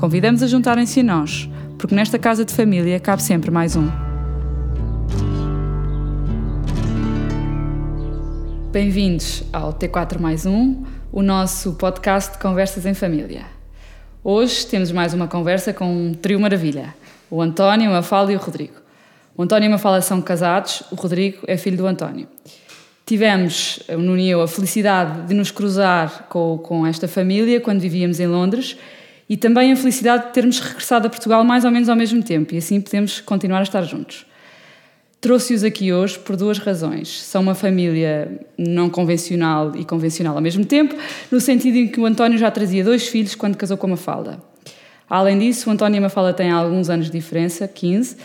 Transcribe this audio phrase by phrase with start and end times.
[0.00, 3.86] Convidamos a juntarem-se a nós, porque nesta casa de família cabe sempre mais um.
[8.72, 13.42] Bem-vindos ao T4 mais um, o nosso podcast de conversas em família.
[14.24, 16.94] Hoje temos mais uma conversa com um trio maravilha,
[17.30, 18.76] o António, a Mafalda e o Rodrigo.
[19.36, 22.26] O António e a Mafalda são casados, o Rodrigo é filho do António.
[23.04, 27.80] Tivemos, o Nuno e eu, a felicidade de nos cruzar com, com esta família quando
[27.80, 28.78] vivíamos em Londres
[29.30, 32.52] e também a felicidade de termos regressado a Portugal mais ou menos ao mesmo tempo
[32.52, 34.26] e assim podemos continuar a estar juntos.
[35.20, 37.22] Trouxe-os aqui hoje por duas razões.
[37.22, 40.96] São uma família não convencional e convencional ao mesmo tempo,
[41.30, 44.42] no sentido em que o António já trazia dois filhos quando casou com a Mafalda.
[45.08, 48.16] Além disso, o António e a Mafalda têm alguns anos de diferença, 15,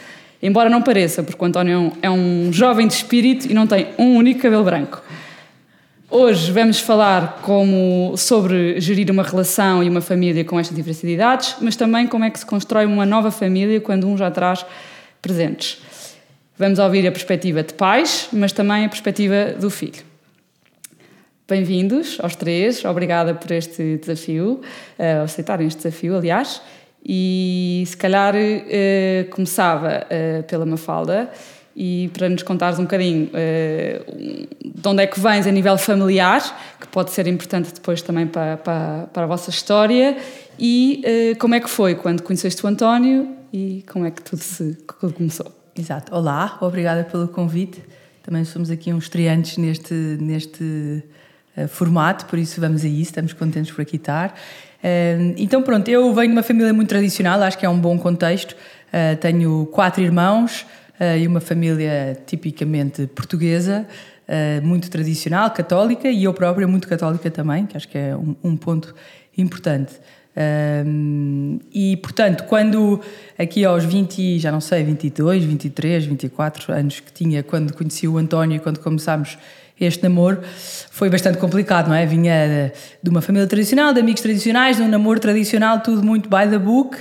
[0.41, 4.15] Embora não pareça, porque o António é um jovem de espírito e não tem um
[4.15, 5.01] único cabelo branco.
[6.17, 11.75] Hoje vamos falar como, sobre gerir uma relação e uma família com estas diversidades, mas
[11.75, 14.65] também como é que se constrói uma nova família quando um já traz
[15.21, 15.81] presentes.
[16.57, 20.05] Vamos ouvir a perspectiva de pais, mas também a perspectiva do filho.
[21.49, 24.61] Bem-vindos aos três, obrigada por este desafio,
[24.97, 26.61] uh, aceitarem este desafio, aliás.
[27.05, 31.29] E se calhar uh, começava uh, pela Mafalda
[31.75, 36.41] e para nos contares um bocadinho uh, de onde é que vens a nível familiar,
[36.79, 40.17] que pode ser importante depois também para, para, para a vossa história,
[40.57, 44.77] e como é que foi quando conheceste o António e como é que tudo se
[45.17, 45.51] começou.
[45.77, 46.15] Exato.
[46.15, 47.83] Olá, obrigada pelo convite.
[48.23, 51.03] Também somos aqui uns estreantes neste, neste
[51.67, 54.33] formato, por isso vamos a isso, estamos contentes por aqui estar
[55.37, 58.51] então, pronto, eu venho de uma família muito tradicional, acho que é um bom contexto.
[58.53, 60.65] Uh, tenho quatro irmãos
[60.99, 63.87] uh, e uma família tipicamente portuguesa,
[64.27, 68.35] uh, muito tradicional, católica, e eu própria muito católica também, que acho que é um,
[68.43, 68.93] um ponto
[69.37, 69.93] importante.
[71.73, 72.99] e, portanto, quando
[73.37, 78.17] aqui aos 20, já não sei, 22, 23, 24 anos que tinha, quando conheci o
[78.17, 79.37] António e quando começámos
[79.79, 80.41] este namoro
[80.89, 82.05] foi bastante complicado, não é?
[82.05, 82.71] Vinha
[83.01, 86.57] de uma família tradicional, de amigos tradicionais, de um namoro tradicional, tudo muito by the
[86.57, 86.97] book,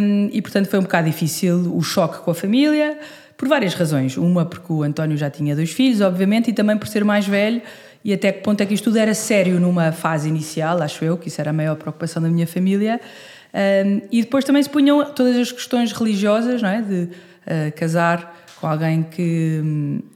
[0.00, 2.98] um, e portanto foi um bocado difícil o choque com a família,
[3.36, 4.16] por várias razões.
[4.16, 7.60] Uma, porque o António já tinha dois filhos, obviamente, e também por ser mais velho,
[8.02, 11.18] e até que ponto é que isto tudo era sério numa fase inicial, acho eu,
[11.18, 12.98] que isso era a maior preocupação da minha família.
[13.52, 16.80] Um, e depois também se punham todas as questões religiosas, não é?
[16.80, 19.60] De uh, casar com alguém que,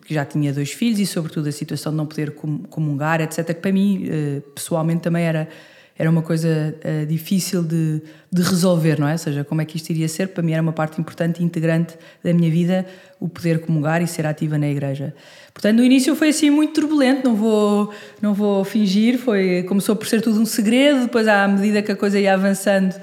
[0.04, 2.32] que, já tinha dois filhos e, sobretudo, a situação de não poder
[2.68, 5.48] comungar, etc., que para mim, eh, pessoalmente, também era,
[5.96, 9.12] era uma coisa eh, difícil de, de resolver, não é?
[9.12, 10.28] Ou seja, como é que isto iria ser?
[10.28, 12.84] Para mim era uma parte importante e integrante da minha vida
[13.18, 15.14] o poder comungar e ser ativa na igreja.
[15.54, 20.06] Portanto, no início foi assim muito turbulento, não vou, não vou fingir, foi, começou por
[20.06, 22.94] ser tudo um segredo, depois à medida que a coisa ia avançando,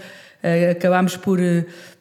[0.71, 1.39] acabámos por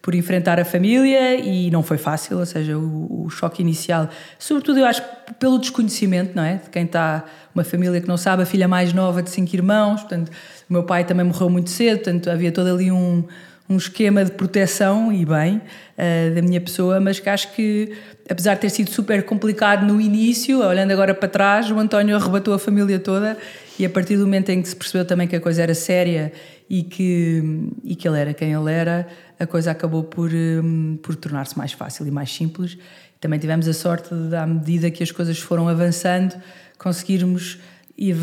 [0.03, 4.09] por enfrentar a família e não foi fácil, ou seja, o, o, choque inicial,
[4.39, 5.03] sobretudo eu acho
[5.39, 6.55] pelo desconhecimento, não é?
[6.55, 7.25] De quem está,
[7.55, 10.31] uma família que não sabe, a filha mais nova de cinco irmãos, portanto,
[10.69, 13.25] o meu pai também morreu muito cedo, portanto, havia todo ali um,
[13.69, 17.93] um esquema de proteção e bem uh, da minha pessoa, mas que acho que,
[18.29, 22.55] apesar de ter sido super complicado no início, olhando agora para trás, o António arrebatou
[22.55, 23.37] a família toda
[23.79, 26.33] e a partir do momento em que se percebeu também que a coisa era séria
[26.70, 27.42] e que,
[27.82, 29.08] e que ele era quem ele era,
[29.41, 32.78] a coisa acabou por, hum, por tornar-se mais fácil e mais simples.
[33.20, 36.41] Também tivemos a sorte de, à medida que as coisas foram avançando,
[36.78, 37.58] conseguirmos
[37.98, 38.14] ir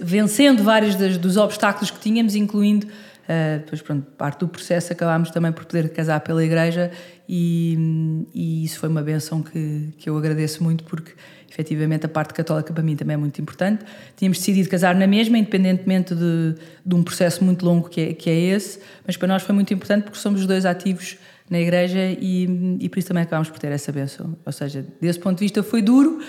[0.00, 2.86] vencendo vários dos obstáculos que tínhamos, incluindo
[3.26, 6.92] Uh, depois, pronto, parte do processo acabámos também por poder casar pela igreja
[7.28, 11.10] e, e, isso foi uma benção que, que eu agradeço muito porque
[11.56, 13.82] efetivamente a parte católica para mim também é muito importante.
[14.14, 16.54] Tínhamos decidido casar na mesma, independentemente de,
[16.84, 19.72] de um processo muito longo que é, que é esse, mas para nós foi muito
[19.72, 21.16] importante porque somos os dois ativos
[21.48, 24.36] na igreja e, e por isso também acabámos por ter essa benção.
[24.44, 26.20] Ou seja, desse ponto de vista foi duro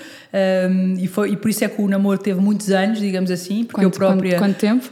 [0.71, 3.65] um, e, foi, e por isso é que o namoro teve muitos anos, digamos assim,
[3.65, 4.37] porque quanto, eu própria...
[4.37, 4.91] Quanto, quanto tempo?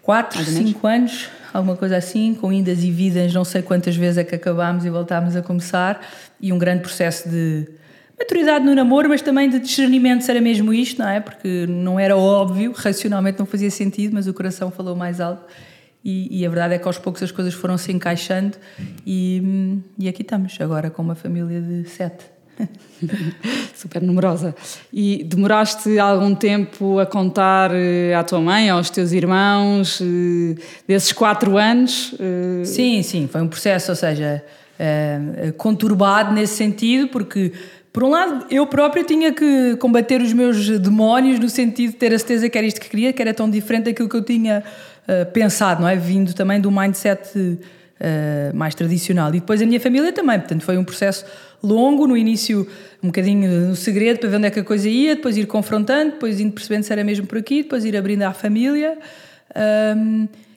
[0.00, 4.24] Quatro, cinco anos alguma coisa assim, com indas e vidas, não sei quantas vezes é
[4.24, 6.04] que acabámos e voltámos a começar,
[6.40, 7.68] e um grande processo de
[8.18, 11.20] maturidade no namoro, mas também de discernimento se era mesmo isto, não é?
[11.20, 15.44] Porque não era óbvio, racionalmente não fazia sentido, mas o coração falou mais alto
[16.04, 18.58] e, e, a verdade é que aos poucos as coisas foram se encaixando
[19.06, 22.26] e, e aqui estamos, agora com uma família de sete.
[23.74, 24.54] Super numerosa.
[24.92, 30.54] E demoraste algum tempo a contar eh, à tua mãe, aos teus irmãos, eh,
[30.86, 32.14] desses quatro anos?
[32.20, 32.64] Eh?
[32.64, 34.44] Sim, sim, foi um processo, ou seja,
[35.56, 37.52] conturbado nesse sentido, porque
[37.94, 42.12] por um lado, eu próprio tinha que combater os meus demónios no sentido de ter
[42.12, 44.64] a certeza que era isto que queria, que era tão diferente daquilo que eu tinha
[45.06, 45.94] uh, pensado, não é?
[45.94, 47.56] Vindo também do mindset uh,
[48.52, 49.28] mais tradicional.
[49.28, 51.24] E depois a minha família também, portanto, foi um processo
[51.62, 52.66] longo, no início
[53.00, 56.14] um bocadinho no segredo para ver onde é que a coisa ia, depois ir confrontando,
[56.14, 58.98] depois indo percebendo se era mesmo por aqui, depois ir abrindo à família.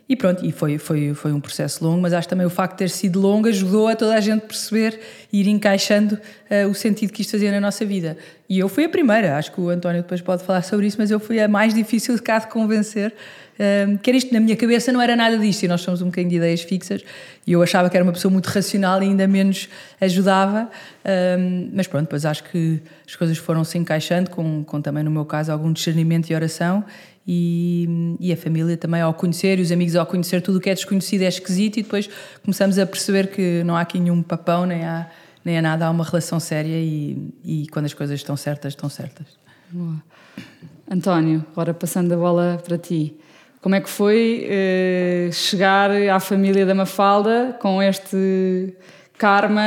[0.10, 2.78] E pronto, e foi, foi, foi um processo longo, mas acho também o facto de
[2.78, 4.98] ter sido longo ajudou a toda a gente perceber
[5.34, 8.18] e ir encaixando uh, o sentido que isto fazia na nossa vida.
[8.48, 11.12] E eu fui a primeira, acho que o António depois pode falar sobre isso, mas
[11.12, 13.14] eu fui a mais difícil de cá de convencer.
[13.56, 16.06] Uh, que era isto, na minha cabeça não era nada disto, e nós somos um
[16.06, 17.04] bocadinho de ideias fixas,
[17.46, 19.68] e eu achava que era uma pessoa muito racional e ainda menos
[20.00, 20.70] ajudava,
[21.04, 25.12] uh, mas pronto, depois acho que as coisas foram se encaixando, com, com também no
[25.12, 26.86] meu caso algum discernimento e oração,
[27.28, 30.70] e, e, a família também ao conhecer e os amigos ao conhecer tudo o que
[30.70, 32.10] é desconhecido é esquisito e depois
[32.42, 35.10] começamos a perceber que não há aqui nenhum papão nem há,
[35.44, 38.90] nem há nada, há uma relação séria e, e quando as coisas estão certas, estão
[38.90, 39.28] certas.
[39.70, 40.02] Boa.
[40.90, 43.14] António, agora passando a bola para ti.
[43.62, 48.74] Como é que foi eh, chegar à família da Mafalda com este
[49.18, 49.64] Karma,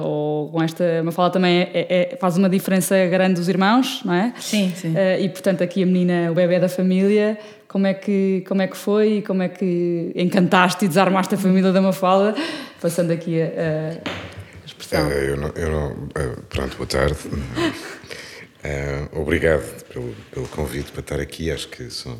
[0.00, 4.12] ou com esta fala também é, é, é, faz uma diferença grande dos irmãos, não
[4.12, 4.34] é?
[4.40, 4.92] Sim, sim.
[4.92, 8.66] Uh, e portanto aqui a menina, o bebê da família, como é que, como é
[8.66, 12.34] que foi e como é que encantaste e desarmaste a família da Mafalda,
[12.80, 15.06] passando aqui a, a expressão.
[15.06, 17.16] Uh, eu não, eu não, uh, pronto, boa tarde.
[19.12, 22.18] obrigado pelo, pelo convite para estar aqui, acho que são,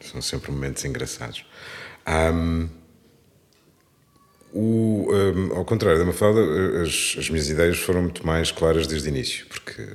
[0.00, 1.44] são sempre momentos engraçados.
[2.08, 2.68] Um,
[4.52, 6.40] o, um, ao contrário da Mafalda,
[6.82, 9.88] as, as minhas ideias foram muito mais claras desde o início, porque,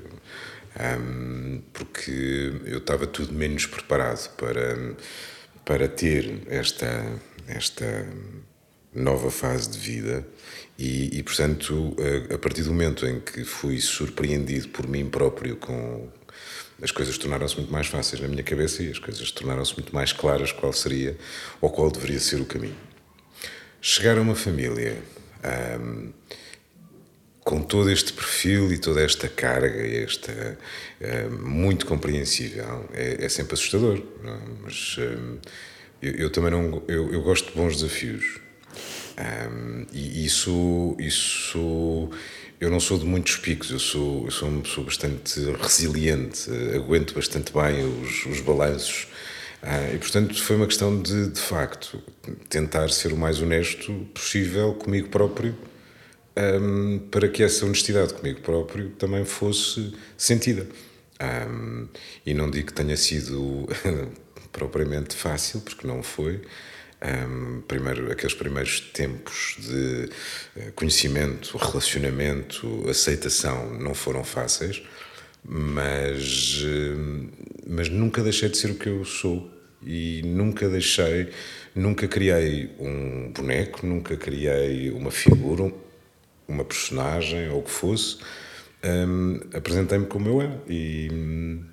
[1.00, 4.96] um, porque eu estava tudo menos preparado para,
[5.64, 7.06] para ter esta,
[7.48, 8.08] esta
[8.94, 10.28] nova fase de vida
[10.78, 11.96] e, e, portanto,
[12.34, 16.10] a, partir do momento em que fui surpreendido por mim próprio com
[16.82, 20.14] as coisas tornaram-se muito mais fáceis na minha cabeça e as coisas tornaram-se muito mais
[20.14, 21.18] claras qual seria
[21.60, 22.87] ou qual deveria ser o caminho.
[23.90, 25.02] Chegar a uma família
[25.80, 26.12] um,
[27.40, 30.60] com todo este perfil e toda esta carga, esta
[31.00, 34.04] um, muito compreensível, é, é, sempre assustador.
[34.26, 34.38] É?
[34.62, 35.38] Mas um,
[36.02, 38.42] eu, eu, também não, eu, eu, gosto de bons desafios.
[39.94, 42.10] e isso, isso,
[42.60, 43.72] eu não sou de muitos picos.
[43.72, 49.08] Eu sou, eu sou uma pessoa bastante resiliente, aguento bastante bem os, os balanços
[49.62, 52.02] ah, e portanto foi uma questão de, de facto,
[52.50, 55.56] tentar ser o mais honesto possível comigo próprio,
[56.38, 60.68] um, para que essa honestidade comigo próprio também fosse sentida.
[61.20, 61.88] Um,
[62.26, 63.68] e não digo que tenha sido
[64.52, 66.42] propriamente fácil, porque não foi.
[67.02, 70.10] Um, primeiro, aqueles primeiros tempos de
[70.56, 74.82] eh, conhecimento, relacionamento, aceitação não foram fáceis
[75.48, 77.30] mas, eh,
[77.66, 79.50] mas nunca deixei de ser o que eu sou
[79.82, 81.30] e nunca deixei,
[81.74, 85.72] nunca criei um boneco, nunca criei uma figura,
[86.48, 88.18] uma personagem ou o que fosse.
[88.84, 91.64] Um, Apresentei-me como eu era e hum,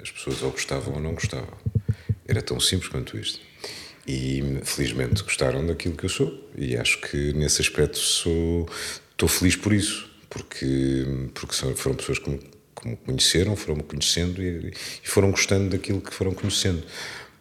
[0.00, 1.56] as pessoas ou gostavam ou não gostavam.
[2.26, 3.40] Era tão simples quanto isto.
[4.06, 8.68] E felizmente gostaram daquilo que eu sou e acho que nesse aspecto sou
[9.10, 12.38] estou feliz por isso porque porque foram pessoas que me
[12.84, 14.72] que me conheceram, foram-me conhecendo e,
[15.02, 16.82] e, foram gostando daquilo que foram conhecendo.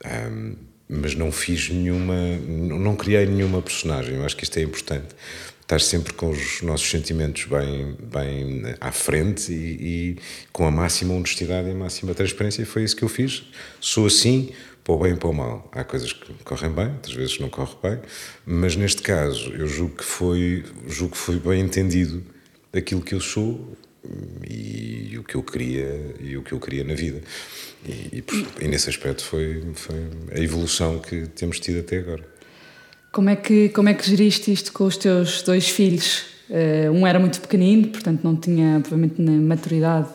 [0.05, 0.55] Um,
[0.87, 2.15] mas não fiz nenhuma,
[2.47, 4.15] não criei nenhuma personagem.
[4.15, 5.15] Eu acho que isto é importante.
[5.61, 10.17] Estar sempre com os nossos sentimentos bem, bem à frente e, e
[10.51, 12.61] com a máxima honestidade e a máxima transparência.
[12.61, 13.43] E foi isso que eu fiz.
[13.79, 14.51] Sou assim,
[14.83, 15.69] para o bem e para o mal.
[15.71, 17.99] Há coisas que correm bem, outras vezes não correm bem,
[18.45, 22.23] mas neste caso eu julgo que foi, julgo que foi bem entendido
[22.73, 23.75] aquilo que eu sou
[24.49, 27.21] e, o que eu queria e o que eu queria na vida.
[27.85, 28.23] E, e,
[28.61, 29.95] e, nesse aspecto foi, foi
[30.33, 32.23] a evolução que temos tido até agora.
[33.11, 36.25] Como é que como é que geriste isto com os teus dois filhos?
[36.49, 40.09] Uh, um era muito pequenino portanto não tinha provavelmente maturidade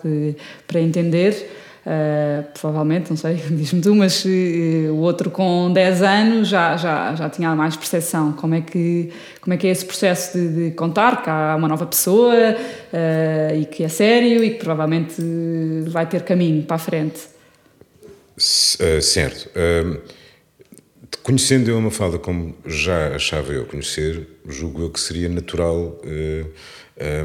[0.66, 1.50] para entender
[1.88, 4.28] Uh, provavelmente, não sei, diz-me tu, mas uh,
[4.92, 8.32] o outro com 10 anos já, já, já tinha mais percepção.
[8.32, 11.66] Como é que, como é, que é esse processo de, de contar que há uma
[11.66, 15.14] nova pessoa uh, e que é sério e que provavelmente
[15.86, 17.20] vai ter caminho para a frente?
[19.00, 19.50] certo.
[21.24, 25.98] conhecendo eu a Mafalda como já achava eu conhecer, julgo eu que seria natural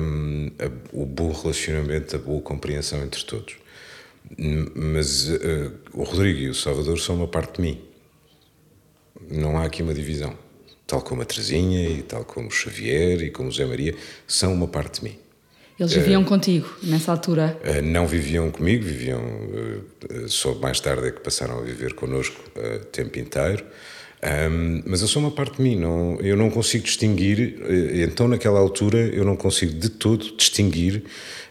[0.02, 0.50] um,
[0.92, 3.63] o bom relacionamento, a boa compreensão entre todos.
[4.76, 7.82] Mas uh, o Rodrigo e o Salvador são uma parte de mim.
[9.30, 10.36] Não há aqui uma divisão.
[10.86, 13.96] Tal como a Terezinha e tal como o Xavier e como o Zé Maria,
[14.28, 15.20] são uma parte de mim.
[15.80, 17.60] Eles viviam uh, contigo nessa altura?
[17.64, 19.22] Uh, não viviam comigo, viviam.
[19.22, 23.66] Uh, só mais tarde é que passaram a viver connosco o tempo inteiro.
[24.24, 27.60] Um, mas eu sou uma parte de mim, não, eu não consigo distinguir,
[28.08, 31.04] então naquela altura eu não consigo de todo distinguir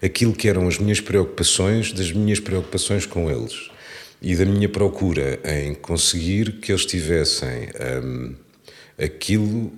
[0.02, 3.70] aquilo que eram as minhas preocupações das minhas preocupações com eles
[4.22, 7.68] e da minha procura em conseguir que eles tivessem
[8.02, 8.34] um,
[8.96, 9.72] aquilo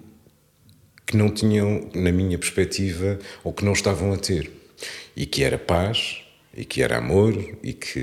[1.07, 4.51] que não tinham, na minha perspectiva, ou que não estavam a ter.
[5.17, 6.24] E que era paz,
[6.57, 7.99] e que era amor, e que.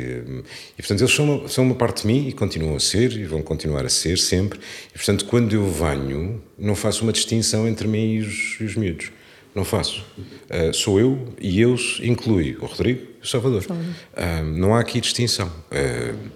[0.77, 3.25] E, portanto, eles são uma, são uma parte de mim e continuam a ser, e
[3.25, 4.59] vão continuar a ser sempre.
[4.89, 8.75] E, portanto, quando eu venho, não faço uma distinção entre mim e os, e os
[8.75, 9.11] miúdos.
[9.53, 10.03] Não faço.
[10.49, 13.65] Uh, sou eu e eu inclui o Rodrigo e o Salvador.
[13.69, 15.47] Uh, não há aqui distinção.
[15.47, 16.31] Uh,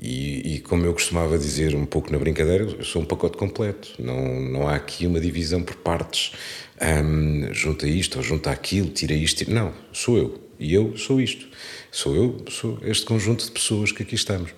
[0.00, 3.94] e, e, como eu costumava dizer um pouco na brincadeira, eu sou um pacote completo.
[3.98, 6.32] Não, não há aqui uma divisão por partes.
[6.80, 9.48] Um, junta isto ou junta aquilo, tira isto.
[9.50, 10.47] Não, sou eu.
[10.58, 11.46] E eu sou isto.
[11.90, 14.50] Sou eu, sou este conjunto de pessoas que aqui estamos.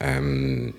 [0.00, 0.72] Um,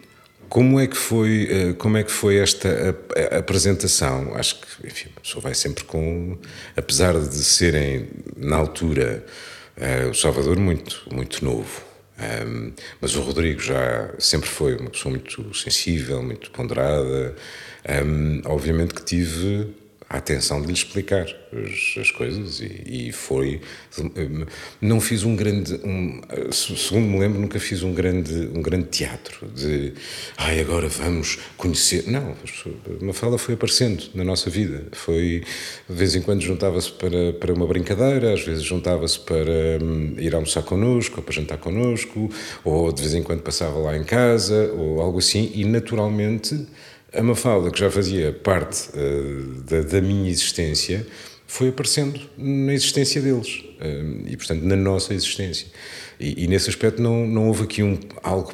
[0.50, 2.98] como é que foi, eh, como é que foi esta
[3.38, 4.34] apresentação?
[4.34, 6.40] Acho que, enfim, a pessoa vai sempre com,
[6.76, 9.24] apesar de serem na altura
[9.78, 11.84] uh, o Salvador muito, muito novo,
[13.00, 17.36] mas o Rodrigo já sempre foi uma pessoa muito sensível, muito ponderada.
[18.46, 19.74] Obviamente que tive
[20.10, 23.62] a atenção de lhe explicar as, as coisas e, e, foi
[24.82, 29.48] não fiz um grande um, segundo me lembro nunca fiz um grande um grande teatro
[29.48, 29.94] de
[30.38, 32.06] ai agora vamos conhecer.
[32.08, 32.36] Não
[33.02, 34.86] uma fala foi aparecendo na nossa vida.
[34.92, 35.44] Foi
[35.88, 40.34] de vez em quando juntava-se para para uma brincadeira às vezes juntava-se para um, ir
[40.34, 42.30] almoçar connosco ou para jantar connosco
[42.64, 46.66] ou de vez em quando passava lá em casa ou algo assim e naturalmente
[47.14, 51.06] a Mafalda, que já fazia parte uh, da, da, minha existência,
[51.48, 55.68] foi aparecendo na existência deles uh, e, portanto, na nossa existência.
[56.20, 58.54] E, e, nesse aspecto não, não houve aqui um, algo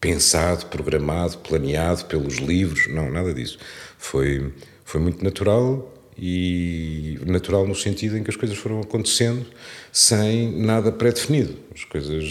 [0.00, 3.58] pensado, programado, planeado pelos livros, não, nada disso.
[3.98, 4.52] Foi,
[4.84, 9.46] foi muito natural e natural no sentido em que as coisas foram acontecendo
[9.92, 11.54] sem nada pré-definido.
[11.74, 12.24] As coisas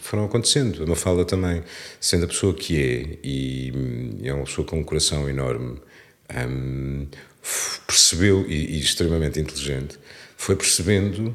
[0.00, 0.82] foram acontecendo.
[0.82, 1.62] A Mafalda também,
[2.00, 3.72] sendo a pessoa que é e
[4.22, 5.78] é uma pessoa com um coração enorme,
[6.48, 7.06] um,
[7.86, 9.98] percebeu, e, e extremamente inteligente,
[10.36, 11.34] foi percebendo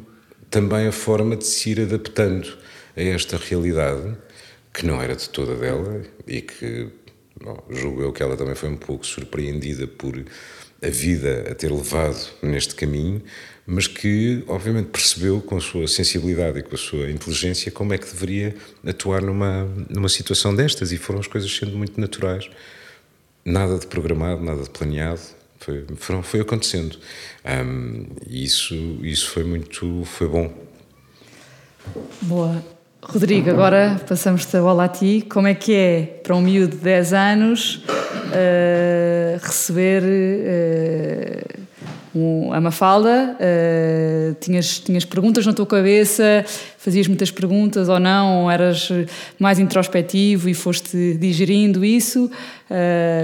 [0.49, 2.57] também a forma de se ir adaptando
[2.95, 4.17] a esta realidade
[4.73, 6.89] que não era de toda dela e que
[7.41, 10.13] bom, julgo eu que ela também foi um pouco surpreendida por
[10.81, 13.21] a vida a ter levado neste caminho,
[13.65, 17.97] mas que obviamente percebeu com a sua sensibilidade e com a sua inteligência como é
[17.97, 22.49] que deveria atuar numa, numa situação destas e foram as coisas sendo muito naturais.
[23.45, 25.21] Nada de programado, nada de planeado,
[25.59, 26.97] foi, foram, foi acontecendo.
[27.45, 30.53] Um, e isso, isso foi muito foi bom.
[32.21, 32.63] Boa.
[33.03, 35.25] Rodrigo, agora passamos-te a bola a ti.
[35.27, 41.61] Como é que é para um miúdo de 10 anos uh, receber uh,
[42.15, 43.35] um, a Mafalda?
[43.35, 46.45] Uh, tinhas, tinhas perguntas na tua cabeça?
[46.77, 48.43] Fazias muitas perguntas ou não?
[48.43, 48.87] Ou eras
[49.39, 52.29] mais introspectivo e foste digerindo isso?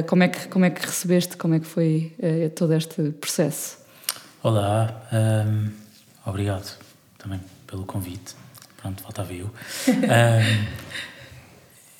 [0.07, 1.37] como, é que, como é que recebeste?
[1.37, 2.11] Como é que foi
[2.55, 3.77] todo este processo?
[4.43, 5.69] Olá, um,
[6.25, 6.77] obrigado
[7.17, 8.36] também pelo convite
[8.87, 9.51] pronto, faltava eu.
[9.87, 10.65] um,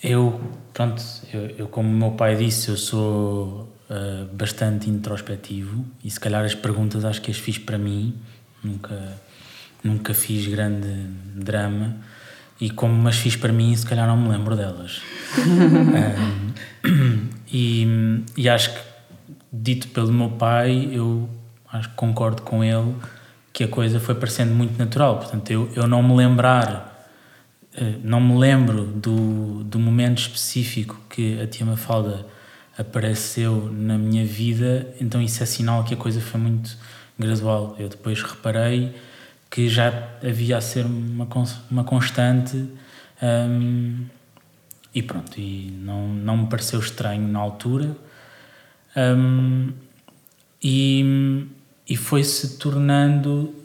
[0.04, 0.42] eu,
[0.74, 1.04] pronto,
[1.34, 6.44] eu, eu, como o meu pai disse, eu sou uh, bastante introspectivo e se calhar
[6.46, 8.16] as perguntas acho que as fiz para mim,
[8.64, 9.18] nunca,
[9.84, 10.88] nunca fiz grande
[11.36, 11.98] drama
[12.60, 15.02] e como as fiz para mim, se calhar não me lembro delas.
[16.86, 18.80] um, e, e acho que,
[19.52, 21.30] dito pelo meu pai, eu
[21.72, 22.96] acho que concordo com ele
[23.58, 25.18] que a coisa foi parecendo muito natural.
[25.18, 27.10] Portanto, eu, eu não me lembrar,
[27.76, 32.24] eh, não me lembro do, do momento específico que a tia Mafalda
[32.78, 36.78] apareceu na minha vida, então isso é sinal que a coisa foi muito
[37.18, 37.76] gradual.
[37.80, 38.96] Eu depois reparei
[39.50, 41.28] que já havia a ser uma,
[41.72, 42.64] uma constante
[43.24, 44.06] um,
[44.94, 47.98] e pronto, e não, não me pareceu estranho na altura.
[48.96, 49.74] Um,
[50.62, 51.48] e
[51.88, 53.56] e foi-se tornando,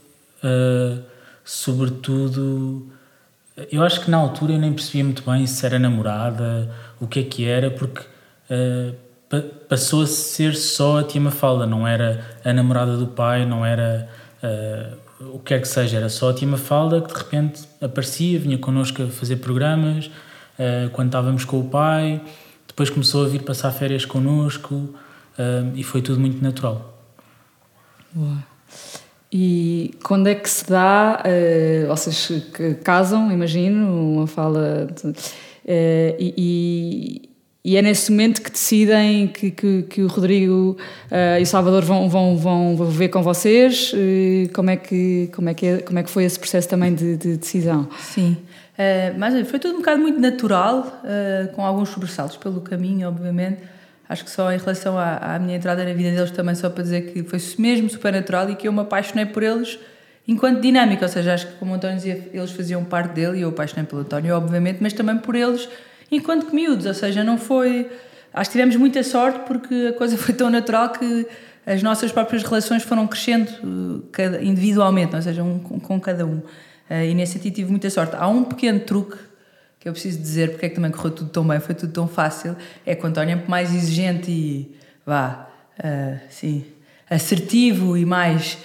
[0.45, 1.03] uh,
[1.45, 2.87] sobretudo,
[3.71, 7.21] eu acho que na altura eu nem percebia muito bem se era namorada, o que
[7.21, 8.03] é que era, porque
[8.51, 8.95] uh,
[9.69, 14.09] passou a ser só a tia Mafalda, não era a namorada do pai, não era
[14.43, 18.39] uh, o que quer que seja, era só a tia Mafalda que de repente aparecia,
[18.39, 20.11] vinha connosco a fazer programas,
[20.93, 22.23] quando estávamos com o pai,
[22.69, 24.95] depois começou a vir passar férias connosco
[25.75, 26.92] e foi tudo muito natural.
[28.15, 28.45] Boa.
[29.33, 31.23] E quando é que se dá,
[31.89, 35.15] vocês que casam, imagino, uma fala de,
[36.19, 37.33] e
[37.65, 40.77] e é nesse momento que decidem que, que, que o Rodrigo
[41.11, 43.93] uh, e o Salvador vão, vão, vão viver com vocês.
[43.93, 46.93] Uh, como, é que, como, é que é, como é que foi esse processo também
[46.93, 47.89] de, de decisão?
[48.01, 48.37] Sim,
[48.77, 51.03] uh, mas foi tudo um bocado muito natural,
[51.55, 53.59] com alguns sobressaltos pelo caminho, obviamente.
[54.13, 56.83] Acho que só em relação à, à, minha entrada na vida deles também só para
[56.83, 59.79] dizer que foi mesmo super natural e que eu me apaixonei por eles
[60.29, 63.41] enquanto dinâmica, ou seja, acho que como o António dizia, eles faziam parte dele e
[63.41, 65.67] eu apaixonei pelo António, obviamente, mas também por eles
[66.11, 67.91] enquanto que miúdos, ou seja, não foi.
[68.35, 71.27] Acho que tivemos muita sorte porque a coisa foi tão natural que
[71.65, 76.37] as nossas próprias relações foram crescendo uh, individualmente, ou seja, um, com cada um.
[76.91, 78.15] Uh, e nesse sentido tive muita sorte.
[78.15, 79.17] Há um pequeno truque
[79.83, 82.07] que eu preciso dizer porque é que também correu tudo tão bem, foi tudo tão
[82.07, 82.55] fácil,
[82.87, 86.65] é que o António é mais exigente e, vá, uh, sim,
[87.11, 88.59] assertivo e mais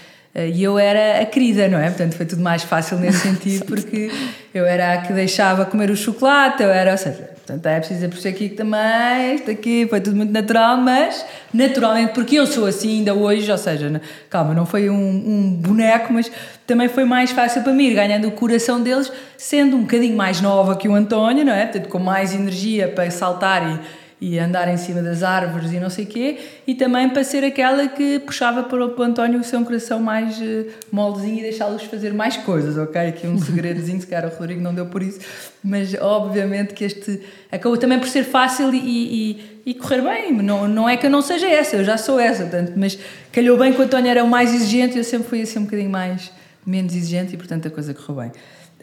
[0.45, 1.87] e eu era a querida, não é?
[1.87, 4.11] Portanto, foi tudo mais fácil nesse sentido, porque
[4.53, 8.05] eu era a que deixava comer o chocolate, eu era, ou seja, portanto, é preciso
[8.07, 12.99] isso aqui também, isto aqui foi tudo muito natural, mas naturalmente, porque eu sou assim
[12.99, 16.31] ainda hoje, ou seja, calma, não foi um, um boneco, mas
[16.67, 20.39] também foi mais fácil para mim ir ganhando o coração deles, sendo um bocadinho mais
[20.39, 21.63] nova que o António, não é?
[21.63, 25.91] Portanto, com mais energia para saltar e e andar em cima das árvores e não
[25.91, 29.63] sei o quê, e também para ser aquela que puxava para o António o seu
[29.63, 32.99] coração mais uh, moldezinho e deixá-los fazer mais coisas, ok?
[32.99, 35.19] Aqui um segredozinho, se calhar o Rodrigo não deu por isso,
[35.63, 37.21] mas obviamente que este
[37.51, 41.11] acabou também por ser fácil e, e, e, correr bem, não, não é que eu
[41.11, 42.97] não seja essa, eu já sou essa, portanto, mas
[43.31, 45.65] calhou bem que o António era o mais exigente e eu sempre fui assim um
[45.65, 46.31] bocadinho mais,
[46.65, 48.31] menos exigente e portanto a coisa correu bem.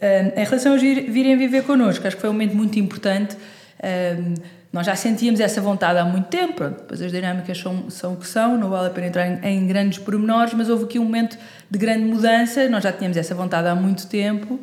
[0.00, 3.36] Um, em relação a virem viver connosco, acho que foi um momento muito importante,
[3.82, 4.34] um,
[4.74, 8.16] nós já sentíamos essa vontade há muito tempo, pronto, depois as dinâmicas são, são o
[8.16, 11.04] que são, não vale a pena entrar em, em, grandes pormenores, mas houve aqui um
[11.04, 11.38] momento
[11.70, 14.58] de grande mudança, nós já tínhamos essa vontade há muito tempo,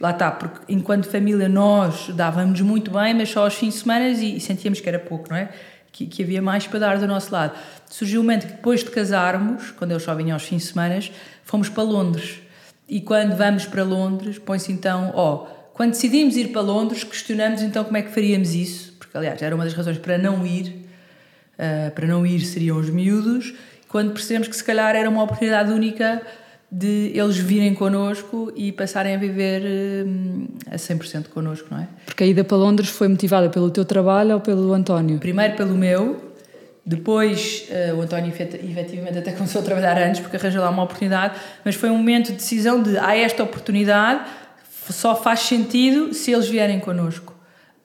[0.00, 4.08] lá está, porque enquanto família nós dávamos muito bem, mas só aos fins de semana
[4.08, 5.50] e, e sentíamos que era pouco, não é?
[5.92, 7.52] Que, que, havia mais para dar do nosso lado.
[7.90, 10.98] Surgiu um momento que depois de casarmos, quando eles só vinham aos fins de semana,
[11.44, 12.40] fomos para Londres.
[12.88, 17.60] E quando vamos para Londres, põe-se então, ó, oh, quando decidimos ir para Londres, questionamos
[17.60, 20.86] então como é que faríamos isso, aliás, era uma das razões para não ir,
[21.58, 23.54] uh, para não ir seriam os miúdos,
[23.88, 26.20] quando percebemos que se calhar era uma oportunidade única
[26.70, 31.88] de eles virem connosco e passarem a viver uh, a 100% connosco, não é?
[32.04, 35.18] Porque a ida para Londres foi motivada pelo teu trabalho ou pelo António?
[35.20, 36.32] Primeiro pelo meu,
[36.84, 41.38] depois uh, o António efetivamente até começou a trabalhar antes porque arranjou lá uma oportunidade,
[41.64, 44.24] mas foi um momento de decisão de há esta oportunidade,
[44.90, 47.33] só faz sentido se eles vierem connosco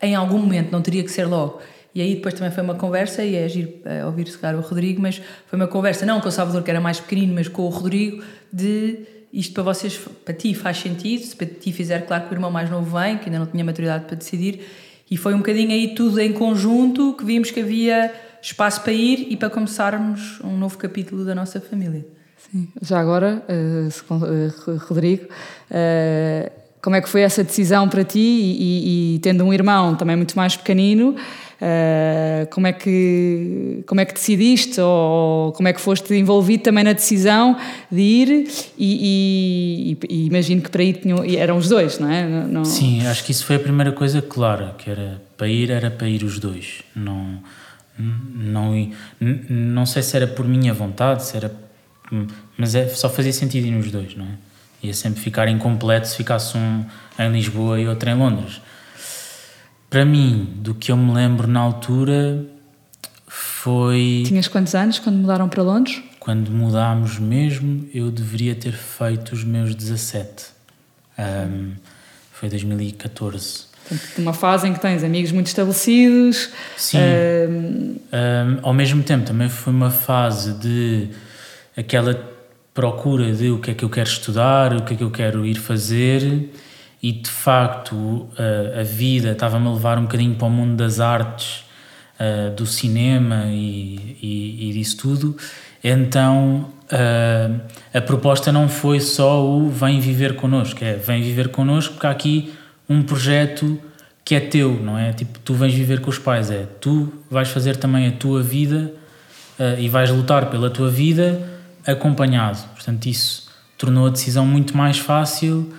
[0.02, 1.62] em algum momento, não teria que ser logo.
[1.94, 5.22] E aí depois também foi uma conversa, e é agir, é, ouvir-se o Rodrigo, mas
[5.48, 8.24] foi uma conversa, não com o Salvador, que era mais pequenino, mas com o Rodrigo,
[8.54, 9.00] de
[9.34, 12.52] isto para vocês, para ti faz sentido, se para ti fizer, claro que o irmão
[12.52, 14.62] mais novo vem, que ainda não tinha maturidade para decidir,
[15.10, 19.28] e foi um bocadinho aí tudo em conjunto que vimos que havia espaço para ir
[19.30, 22.06] e para começarmos um novo capítulo da nossa família.
[22.38, 29.14] Sim, já agora, uh, Rodrigo, uh, como é que foi essa decisão para ti e,
[29.14, 31.16] e, e tendo um irmão também muito mais pequenino,
[31.60, 36.84] uh, como, é que, como é que decidiste ou como é que foste envolvido também
[36.84, 37.58] na decisão
[37.92, 42.26] de ir e, e imagino que para ir tinham, eram os dois, não é?
[42.26, 42.64] Não...
[42.64, 46.08] Sim, acho que isso foi a primeira coisa clara, que era para ir, era para
[46.08, 46.82] ir os dois.
[46.96, 47.40] Não,
[47.98, 48.92] não,
[49.50, 51.52] não sei se era por minha vontade, se era,
[52.58, 54.49] mas é, só fazia sentido ir nos dois, não é?
[54.82, 56.86] Ia sempre ficar incompleto se ficasse um
[57.18, 58.62] em Lisboa e outro em Londres.
[59.90, 62.46] Para mim, do que eu me lembro na altura,
[63.28, 64.24] foi.
[64.26, 66.02] Tinhas quantos anos quando mudaram para Londres?
[66.20, 70.46] Quando mudámos mesmo, eu deveria ter feito os meus 17.
[71.18, 71.74] Um,
[72.32, 73.66] foi 2014.
[74.18, 76.50] uma fase em que tens amigos muito estabelecidos.
[76.78, 76.98] Sim.
[77.00, 77.96] Um...
[78.14, 81.10] Um, ao mesmo tempo, também foi uma fase de
[81.76, 82.14] aquela
[82.80, 85.46] procura de o que é que eu quero estudar, o que é que eu quero
[85.46, 86.50] ir fazer
[87.04, 91.02] e de facto a, a vida estava-me a levar um bocadinho para o mundo das
[91.02, 91.66] artes,
[92.18, 95.36] uh, do cinema e, e, e, disso tudo.
[95.84, 97.60] Então uh,
[97.94, 102.12] a proposta não foi só o vem viver connosco, é vem viver connosco porque há
[102.12, 102.54] aqui
[102.88, 103.78] um projeto
[104.24, 105.12] que é teu, não é?
[105.12, 108.94] Tipo, tu vens viver com os pais, é tu vais fazer também a tua vida
[109.60, 112.60] uh, e vais lutar pela tua vida acompanhado.
[112.74, 115.72] Portanto, isso tornou a decisão muito mais fácil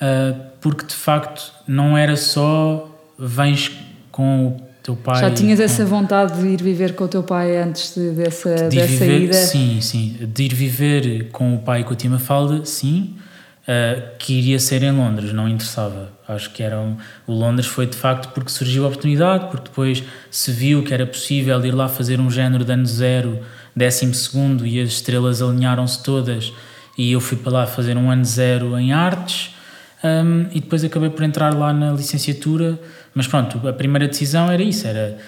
[0.00, 3.72] uh, porque de facto não era só vens
[4.10, 5.20] com o teu pai.
[5.20, 8.76] Já tinhas essa vontade de ir viver com o teu pai antes de, dessa, de
[8.76, 9.34] dessa viver, ida?
[9.34, 10.16] Sim, sim.
[10.20, 13.16] De ir viver com o pai e com a tia Mafalda, sim.
[13.62, 16.10] Uh, que iria ser em Londres, não interessava.
[16.26, 20.02] Acho que era um, o Londres foi de facto porque surgiu a oportunidade, porque depois
[20.30, 23.38] se viu que era possível ir lá fazer um género de ano zero,
[23.74, 26.52] décimo segundo, e as estrelas alinharam-se todas,
[26.96, 29.54] e eu fui para lá fazer um ano zero em artes,
[30.02, 32.78] um, e depois acabei por entrar lá na licenciatura.
[33.14, 35.18] Mas pronto, a primeira decisão era isso: era,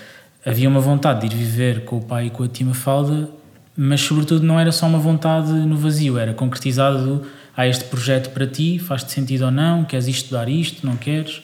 [0.45, 3.29] havia uma vontade de ir viver com o pai e com a tia Mafalda,
[3.77, 7.23] mas sobretudo não era só uma vontade no vazio, era concretizado
[7.57, 11.43] há este projeto para ti, faz-te sentido ou não, queres estudar isto, não queres?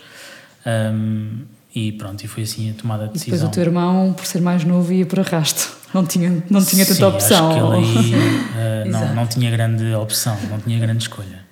[0.67, 1.43] Um,
[1.75, 3.37] e pronto, e foi assim a tomada de decisão.
[3.37, 5.78] E depois o teu irmão, por ser mais novo, ia por arrasto.
[5.92, 7.48] Não tinha, não tinha tanta Sim, opção.
[7.48, 11.46] Acho que ele aí uh, não, não tinha grande opção, não tinha grande escolha.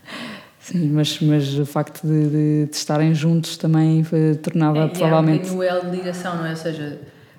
[0.60, 5.48] Sim, mas, mas o facto de, de, de estarem juntos também foi, tornava é, provavelmente.
[5.48, 6.50] É um o elo de ligação, não é?
[6.50, 6.98] Ou seja,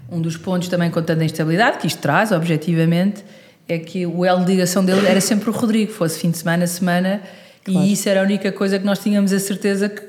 [0.09, 3.23] um dos pontos também contando a instabilidade que isto traz, objetivamente,
[3.67, 6.63] é que o elo de ligação dele era sempre o Rodrigo, fosse fim de semana
[6.63, 7.21] a semana,
[7.65, 7.85] claro.
[7.85, 10.01] e isso era a única coisa que nós tínhamos a certeza que,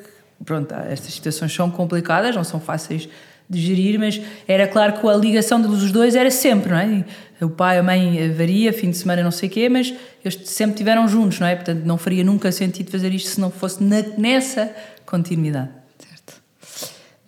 [0.44, 3.08] pronto, estas situações são complicadas, não são fáceis
[3.48, 7.04] de gerir, mas era claro que a ligação dos dois era sempre, não é?
[7.40, 10.72] O pai, a mãe varia, fim de semana não sei o quê, mas eles sempre
[10.74, 11.54] estiveram juntos, não é?
[11.54, 14.70] Portanto, não faria nunca sentido fazer isto se não fosse na, nessa
[15.06, 15.70] continuidade.
[15.98, 16.42] Certo.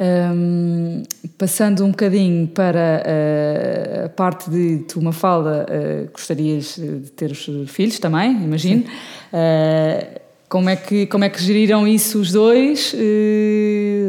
[0.00, 1.02] Um,
[1.38, 7.48] passando um bocadinho para uh, a parte de tu, Mafalda, uh, gostarias de ter os
[7.68, 8.84] filhos também, imagino.
[9.32, 12.92] Uh, como é, que, como é que geriram isso os dois?
[12.92, 12.96] Uh,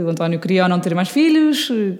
[0.02, 1.70] o António queria ou não ter mais filhos?
[1.70, 1.98] Uh,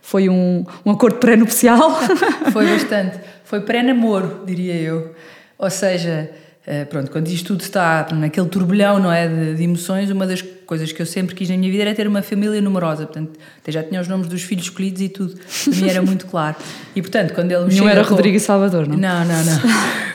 [0.00, 1.98] foi um, um acordo pré-nupcial?
[2.52, 3.18] foi bastante.
[3.44, 5.14] Foi pré-namoro, diria eu.
[5.58, 6.30] Ou seja,
[6.68, 10.42] uh, pronto, quando isto tudo está naquele turbilhão não é, de, de, emoções, uma das
[10.66, 13.06] coisas que eu sempre quis na minha vida era ter uma família numerosa.
[13.06, 15.34] Portanto, até já tinha os nomes dos filhos escolhidos e tudo.
[15.64, 16.56] Para mim era muito claro.
[16.94, 18.10] E portanto, quando ele Não era com...
[18.10, 18.96] Rodrigo e Salvador, não?
[18.96, 19.60] Não, não, não.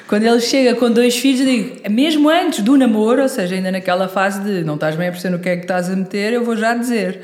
[0.07, 3.71] quando ele chega com dois filhos, eu digo, mesmo antes do namoro, ou seja, ainda
[3.71, 6.33] naquela fase de não estás bem a perceber no que é que estás a meter,
[6.33, 7.21] eu vou já dizer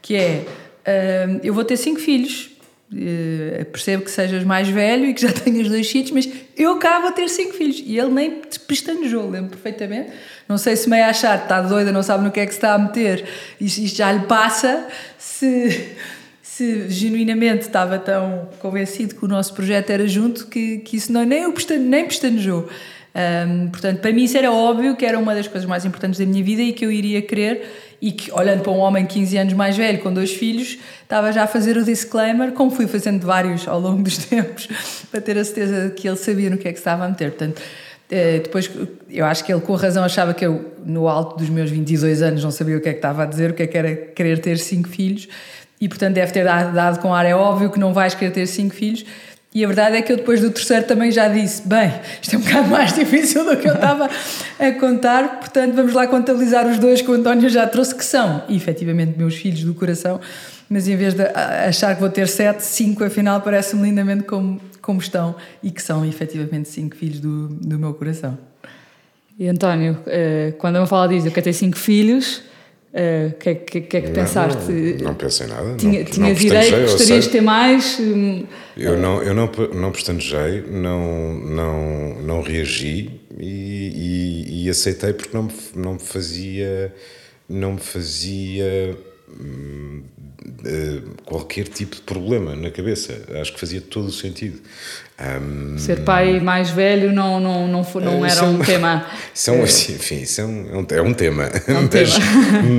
[0.00, 2.50] que é, uh, eu vou ter cinco filhos,
[2.92, 7.00] uh, percebo que sejas mais velho e que já tenhas dois filhos, mas eu cá
[7.00, 7.82] vou ter cinco filhos.
[7.84, 10.10] E ele nem pestanejou, lembro perfeitamente.
[10.48, 12.74] Não sei se meio achar, está doida, não sabe no que é que se está
[12.74, 13.24] a meter,
[13.60, 14.86] isto, já lhe passa,
[15.18, 15.94] se
[16.42, 21.24] se genuinamente estava tão convencido que o nosso projeto era junto que, que isso não,
[21.24, 22.68] nem, eu nem pestanejou.
[23.14, 26.24] Um, portanto, para mim isso era óbvio que era uma das coisas mais importantes da
[26.24, 27.70] minha vida e que eu iria querer
[28.00, 31.44] e que, olhando para um homem 15 anos mais velho, com dois filhos, estava já
[31.44, 34.68] a fazer o disclaimer, como fui fazendo vários ao longo dos tempos,
[35.10, 37.30] para ter a certeza que ele sabia no que é que estava a meter.
[37.30, 37.62] Portanto,
[38.10, 38.68] eh, depois,
[39.08, 42.42] eu acho que ele com razão achava que eu, no alto dos meus 22 anos,
[42.42, 44.40] não sabia o que é que estava a dizer, o que é que era querer
[44.40, 45.28] ter cinco filhos,
[45.80, 47.24] e portanto deve ter dado, dado com ar.
[47.24, 49.04] É óbvio que não vais querer ter cinco filhos.
[49.54, 52.38] E a verdade é que eu depois do terceiro também já disse: bem, isto é
[52.38, 54.08] um bocado mais difícil do que eu estava
[54.58, 58.42] a contar, portanto vamos lá contabilizar os dois que o António já trouxe, que são
[58.48, 60.20] efetivamente meus filhos do coração,
[60.70, 65.00] mas em vez de achar que vou ter sete, cinco afinal parece-me lindamente como, como
[65.00, 68.38] estão e que são efetivamente cinco filhos do, do meu coração.
[69.38, 72.42] E António, eh, quando eu falo disso, eu quero ter cinco filhos
[72.94, 74.70] o uh, que, que, que, é que pensaste?
[74.70, 75.76] Não, não pensei nada.
[75.76, 77.98] Tinha, não, tinhas não ideia gostarias de ter mais?
[78.76, 85.34] Eu não, eu não, não pestanejei, não, não, não reagi e, e, e, aceitei porque
[85.34, 86.94] não me, não me fazia.
[87.48, 88.96] Não me fazia.
[89.40, 90.02] Hum,
[91.24, 93.22] qualquer tipo de problema na cabeça.
[93.40, 94.60] Acho que fazia todo o sentido.
[95.22, 99.06] Um, Ser pai mais velho não, não, não, não era um, tema.
[99.32, 99.62] São, é.
[99.62, 101.44] enfim, isso é um, é um tema.
[101.44, 102.10] É um tema.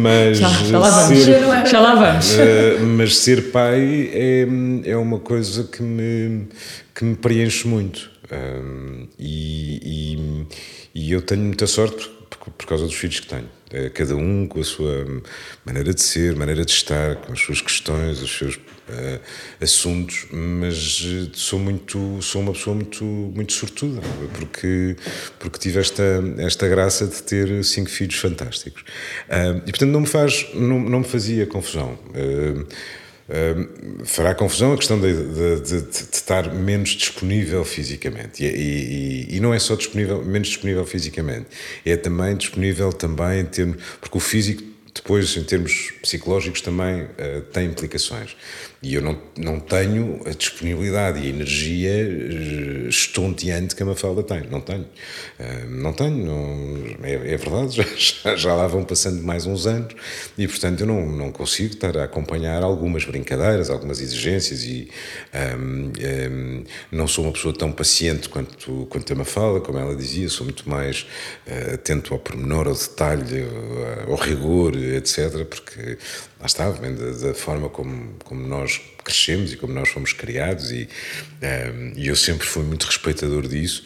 [0.01, 1.23] mas, já, já, lá vamos.
[1.23, 2.33] Ser, já lá vamos.
[2.33, 4.47] Uh, mas ser pai é,
[4.85, 6.47] é uma coisa que me,
[6.93, 8.11] que me preenche muito.
[8.29, 10.17] Um, e,
[10.93, 13.49] e, e eu tenho muita sorte por, por causa dos filhos que tenho.
[13.93, 15.23] Cada um com a sua
[15.65, 19.19] maneira de ser, maneira de estar, com as suas questões, os seus uh,
[19.61, 24.01] assuntos, mas eh, sou muito, sou uma pessoa muito, muito sortuda,
[24.37, 24.95] porque,
[25.39, 26.03] porque tive esta,
[26.37, 28.81] esta graça de ter cinco filhos fantásticos.
[28.81, 31.97] Uh, e portanto não me faz, não, não me fazia confusão.
[32.09, 32.65] Uh,
[33.23, 38.43] Uh, fará confusão a questão de, de, de, de, estar menos disponível fisicamente.
[38.43, 41.45] E, e, e, não é só disponível, menos disponível fisicamente,
[41.85, 43.81] é também disponível também em termos.
[44.01, 44.61] Porque o físico
[44.93, 48.35] depois, em termos psicológicos, também uh, tem implicações.
[48.83, 54.21] E eu não, não tenho a disponibilidade e a energia eh, estonteante que a Mafalda
[54.21, 54.43] tem.
[54.51, 54.81] Não tenho.
[55.39, 56.25] Uh, não tenho.
[56.25, 59.95] Não, é, é, verdade, já, já, lá vão passando mais uns anos
[60.37, 64.89] e, portanto, eu não, não consigo estar a acompanhar algumas brincadeiras, algumas exigências e
[65.57, 65.91] um,
[66.29, 70.45] um, não sou uma pessoa tão paciente quanto, quanto a Mafalda, como ela dizia, sou
[70.45, 71.07] muito mais
[71.47, 73.45] uh, atento ao pormenor, ao detalhe,
[74.09, 75.97] ao rigor, etc., porque
[76.43, 78.72] lá está, vem da, da, forma como, como nós
[79.03, 80.87] crescemos e como nós fomos criados e,
[81.41, 83.83] um, e eu sempre fui muito respeitador disso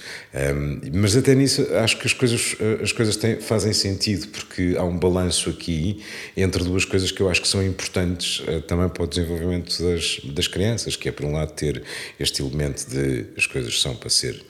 [0.55, 4.83] um, mas até nisso acho que as coisas, as coisas têm, fazem sentido porque há
[4.83, 6.03] um balanço aqui
[6.35, 10.19] entre duas coisas que eu acho que são importantes uh, também para o desenvolvimento das,
[10.23, 11.83] das crianças, que é por um lado ter
[12.19, 14.41] este elemento de as coisas são para ser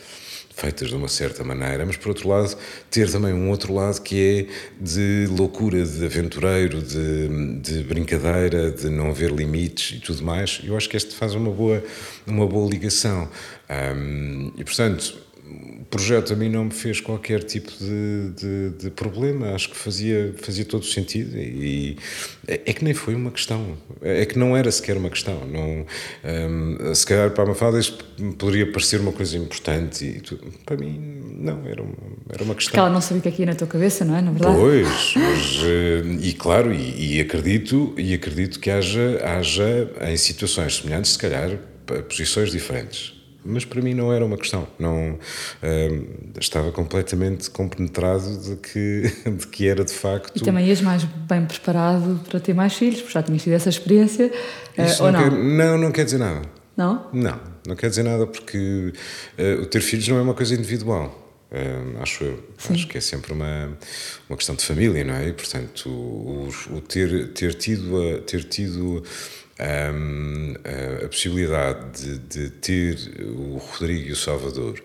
[0.57, 2.57] feitas de uma certa maneira, mas por outro lado,
[2.89, 8.89] ter também um outro lado que é de loucura, de aventureiro, de, de brincadeira, de
[8.89, 10.59] não haver limites e tudo mais.
[10.63, 11.83] Eu acho que este faz uma boa,
[12.25, 13.29] uma boa ligação.
[13.69, 15.26] Um, e portanto
[15.89, 20.33] projeto a mim não me fez qualquer tipo de, de, de, problema, acho que fazia,
[20.37, 21.97] fazia todo o sentido e
[22.47, 25.45] é, é, que nem foi uma questão, é que não era sequer uma questão.
[25.47, 25.85] Não,
[26.49, 28.03] um, se calhar para a Mafalda isto
[28.37, 30.21] poderia parecer uma coisa importante e
[30.65, 30.99] para mim
[31.39, 31.95] não, era uma,
[32.29, 32.71] era uma questão.
[32.71, 34.21] Porque ela não sabia o que é que ia na tua cabeça, não é?
[34.21, 34.55] Na verdade.
[34.57, 40.77] Pois, mas, hum, e claro, e, e, acredito, e acredito que haja, haja em situações
[40.77, 41.57] semelhantes, se calhar,
[42.09, 43.16] posições diferentes
[43.47, 44.67] mas para mim não era uma questão.
[44.77, 50.35] Não uh, estava completamente compenetrado de que de que era de facto.
[50.35, 53.69] E também ias mais bem preparado para ter mais filhos, porque já tinhas tido essa
[53.69, 54.31] experiência.
[54.77, 55.23] Uh, ou não?
[55.23, 56.41] Quer, não, não quer dizer nada.
[56.75, 57.07] Não?
[57.11, 58.93] Não, não quer dizer nada porque
[59.39, 61.23] uh, o ter filhos não é uma coisa individual.
[61.51, 62.43] Uh, acho eu.
[62.57, 62.73] Sim.
[62.73, 63.77] Acho que é sempre uma,
[64.29, 65.29] uma questão de família, não é?
[65.29, 69.03] E, portanto, o, o, ter, ter tido, ter tido
[69.59, 70.53] um,
[71.03, 74.81] a possibilidade de, de, ter o Rodrigo e o Salvador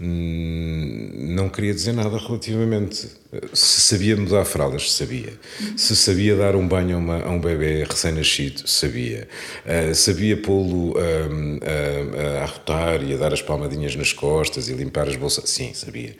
[0.00, 3.08] não queria dizer nada relativamente.
[3.52, 5.32] Se sabia mudar fraldas, sabia.
[5.76, 9.28] Se sabia dar um banho a, uma, a um bebê recém-nascido, sabia.
[9.66, 14.72] Uh, sabia pô-lo um, a, a arrotar e a dar as palmadinhas nas costas e
[14.72, 16.14] limpar as bolsas, sim, sabia.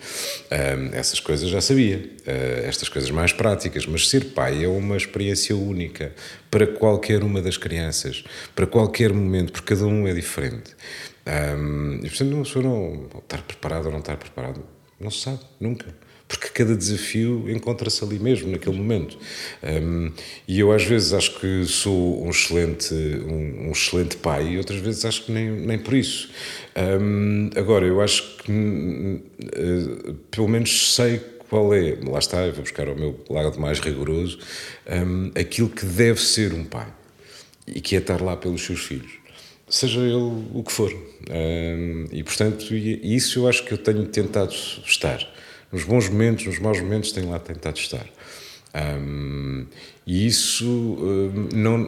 [0.51, 1.99] Um, essas coisas já sabia.
[2.27, 3.87] Uh, estas coisas mais práticas.
[3.87, 6.13] Mas ser pai é uma experiência única
[6.51, 10.75] para qualquer uma das crianças, para qualquer momento, porque cada um é diferente.
[11.29, 14.65] Um, e portanto, uma pessoa não estar preparado ou não estar preparado,
[14.99, 15.95] não se sabe, nunca.
[16.27, 19.19] Porque cada desafio encontra-se ali mesmo, naquele momento.
[19.63, 20.13] Um,
[20.47, 24.79] e eu, às vezes, acho que sou um excelente, um, um excelente pai, e outras
[24.81, 26.31] vezes acho que nem, nem por isso.
[26.77, 32.63] Um, agora, eu acho que, uh, pelo menos, sei qual é, lá está, eu vou
[32.63, 34.39] buscar o meu lado mais rigoroso,
[35.35, 36.93] aquilo que deve ser um pai
[37.67, 39.13] e que é estar lá pelos seus filhos,
[39.69, 40.93] seja ele o que for.
[40.93, 44.55] Um, e portanto, isso eu acho que eu tenho tentado
[44.87, 45.19] estar.
[45.73, 48.07] Nos bons momentos, nos maus momentos, tenho lá tentado estar.
[48.75, 49.67] Um,
[50.07, 51.79] e isso um, não,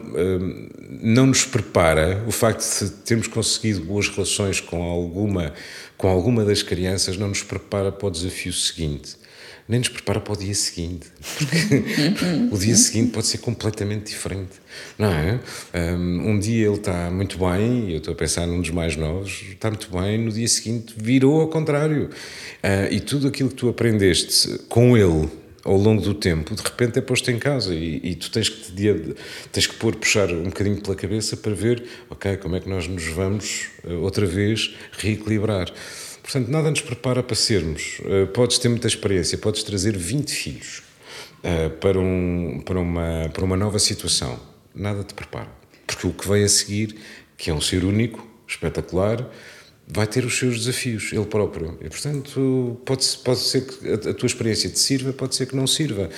[1.03, 5.53] não nos prepara, o facto de termos conseguido boas relações com alguma,
[5.97, 9.20] com alguma das crianças, não nos prepara para o desafio seguinte
[9.71, 11.07] nem nos prepara para o dia seguinte.
[11.39, 11.85] Porque
[12.51, 14.51] o dia seguinte pode ser completamente diferente,
[14.99, 15.39] não é?
[15.95, 19.45] Um, dia ele está muito bem, e eu estou a pensar num dos mais novos,
[19.49, 22.07] está muito bem, no dia seguinte virou ao contrário.
[22.65, 25.31] Uh, e tudo aquilo que tu aprendeste com ele
[25.63, 28.73] ao longo do tempo, de repente é posto em casa e, e tu tens que,
[28.73, 29.15] te,
[29.53, 32.89] tens que pôr, puxar um bocadinho pela cabeça para ver, ok, como é que nós
[32.89, 35.73] nos vamos uh, outra vez reequilibrar.
[36.31, 37.99] Portanto, nada nos prepara para sermos.
[38.05, 40.81] Uh, podes ter muita experiência, podes trazer 20 filhos
[41.43, 44.39] uh, para, um, para, uma, para uma nova situação.
[44.73, 45.49] Nada te prepara.
[45.85, 46.95] Porque o que vem a seguir,
[47.37, 49.29] que é um ser único, espetacular,
[49.89, 51.77] vai ter os seus desafios, ele próprio.
[51.81, 55.67] E, portanto, pode, pode ser que a, tua experiência te sirva, pode ser que não
[55.67, 56.11] sirva.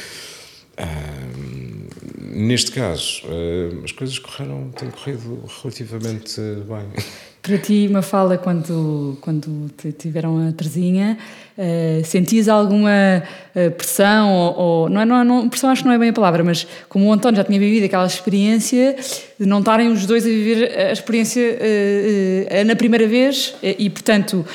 [2.19, 7.05] Neste caso, uh, as coisas correram, têm corrido relativamente bem.
[7.43, 11.19] Para ti, Mafalda, quando, quando tiveram a Terzinha,
[11.59, 13.21] uh, sentias alguma
[13.57, 14.33] uh, pressão?
[14.33, 16.45] Ou, ou, não, é, não, é, não, pressão acho que não é bem a palavra,
[16.45, 18.95] mas como o António já tinha vivido aquela experiência
[19.41, 24.47] de não estarem os dois a viver a experiência uh, na primeira vez e, portanto,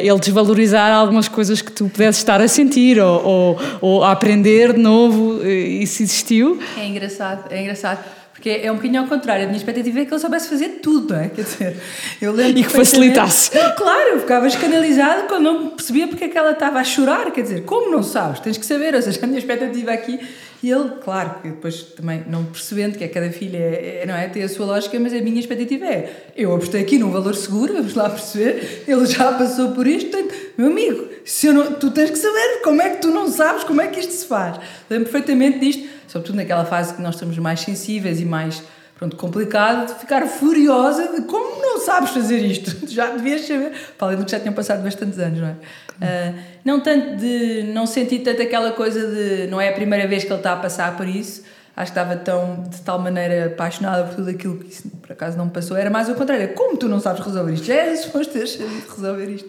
[0.00, 4.72] ele desvalorizar algumas coisas que tu pudesses estar a sentir ou, ou, ou a aprender
[4.72, 6.60] de novo, isso existiu?
[6.78, 9.44] É engraçado, é engraçado Porque é um bocadinho ao contrário.
[9.44, 11.28] A minha expectativa é que ele soubesse fazer tudo, não é?
[11.28, 11.76] Quer dizer,
[12.22, 12.58] eu lembro.
[12.58, 13.50] E que facilitasse.
[13.76, 17.30] Claro, eu ficava escandalizado quando não percebia porque é que ela estava a chorar.
[17.32, 18.40] Quer dizer, como não sabes?
[18.40, 18.94] Tens que saber.
[18.94, 20.18] Ou seja, a minha expectativa aqui.
[20.62, 24.14] E ele, claro, que depois também não percebendo que é cada filha é, é, não
[24.14, 27.34] é, tem a sua lógica, mas a minha expectativa é: eu apostei aqui num valor
[27.34, 31.90] seguro, vamos lá perceber, ele já passou por isto, portanto, meu amigo, se não, tu
[31.90, 34.58] tens que saber como é que tu não sabes como é que isto se faz.
[34.90, 38.62] Lembro perfeitamente disto sobretudo naquela fase que nós estamos mais sensíveis e mais
[38.98, 44.08] pronto, complicado, de ficar furiosa de como não sabes fazer isto, já devias saber, para
[44.08, 45.52] além do que já tinham passado bastantes anos, não é?
[45.52, 50.24] Uh, não tanto de, não senti tanto aquela coisa de, não é a primeira vez
[50.24, 51.44] que ele está a passar por isso,
[51.74, 55.38] acho que estava tão, de tal maneira apaixonada por tudo aquilo que isso, por acaso
[55.38, 57.66] não passou, era mais o contrário, como tu não sabes resolver isto?
[57.66, 59.48] Já é suposto resolver isto.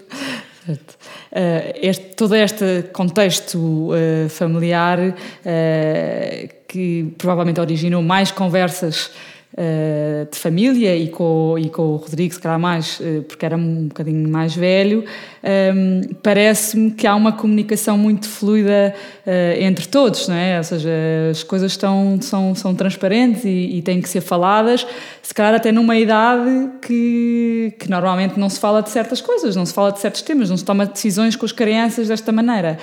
[0.66, 0.96] Certo.
[1.32, 9.10] Uh, este, todo este contexto uh, familiar uh, que provavelmente originou mais conversas
[9.54, 13.58] uh, de família e com, e com o Rodrigo, se calhar mais, uh, porque era
[13.58, 15.04] um bocadinho mais velho, um,
[15.44, 18.94] ehm, parece-me que há uma comunicação muito fluida
[19.26, 20.58] uh, entre todos, não é?
[20.58, 20.90] Ou seja,
[21.30, 24.86] as coisas estão, são, são transparentes e, e, têm que ser faladas,
[25.22, 29.66] se calhar até numa idade que, que normalmente não se fala de certas coisas, não
[29.66, 32.78] se fala de certos temas, não se toma decisões com as crianças desta maneira.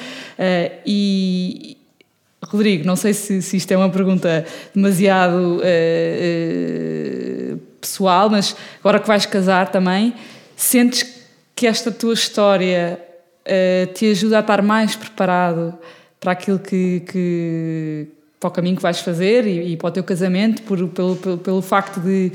[0.84, 1.77] e,
[2.44, 5.62] Rodrigo, não sei se, se isto é uma pergunta demasiado uh,
[7.54, 10.14] uh, pessoal, mas agora que vais casar também,
[10.56, 11.04] sentes
[11.54, 13.00] que esta tua história
[13.42, 15.76] uh, te ajuda a estar mais preparado
[16.20, 18.06] para aquilo que, que
[18.38, 21.38] para o caminho que vais fazer e, e para o teu casamento, por, pelo, pelo,
[21.38, 22.30] pelo facto de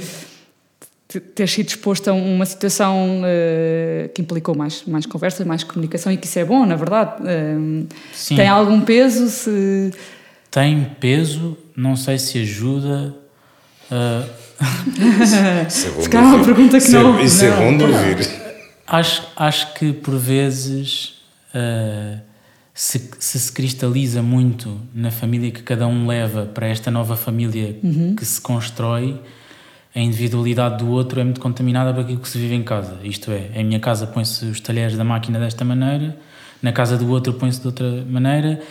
[1.20, 6.18] ter sido exposto a uma situação uh, que implicou mais, mais conversa, mais comunicação e
[6.18, 7.22] que isso é bom, na verdade.
[7.24, 7.88] Uh,
[8.36, 9.28] tem algum peso?
[9.30, 9.92] Se...
[10.52, 13.16] Tem peso, não sei se ajuda.
[13.92, 14.44] Uh...
[15.72, 17.20] isso é bom se calhar é uma pergunta que não.
[17.20, 18.44] Isso é bom de ouvir.
[18.88, 21.22] Acho, acho que por vezes
[22.74, 27.78] se, se, se cristaliza muito na família que cada um leva para esta nova família
[27.84, 28.16] uhum.
[28.16, 29.20] que se constrói
[29.96, 32.98] a individualidade do outro é muito contaminada por aquilo que se vive em casa.
[33.04, 36.18] Isto é, em minha casa põe-se os talheres da máquina desta maneira,
[36.62, 38.62] na casa do outro põe-se de outra maneira.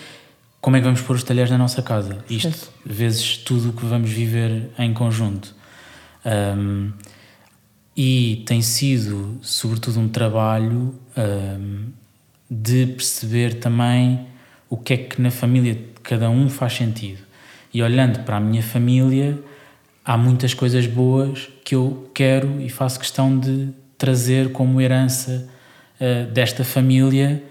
[0.60, 2.24] Como é que vamos pôr os talheres na nossa casa?
[2.28, 5.54] Isto, vezes tudo o que vamos viver em conjunto.
[6.24, 6.92] Um,
[7.96, 11.86] e tem sido, sobretudo, um trabalho um,
[12.50, 14.26] de perceber também
[14.70, 17.20] o que é que na família de cada um faz sentido.
[17.74, 19.38] E olhando para a minha família,
[20.04, 25.48] há muitas coisas boas que eu quero e faço questão de trazer como herança
[26.00, 27.42] uh, desta família,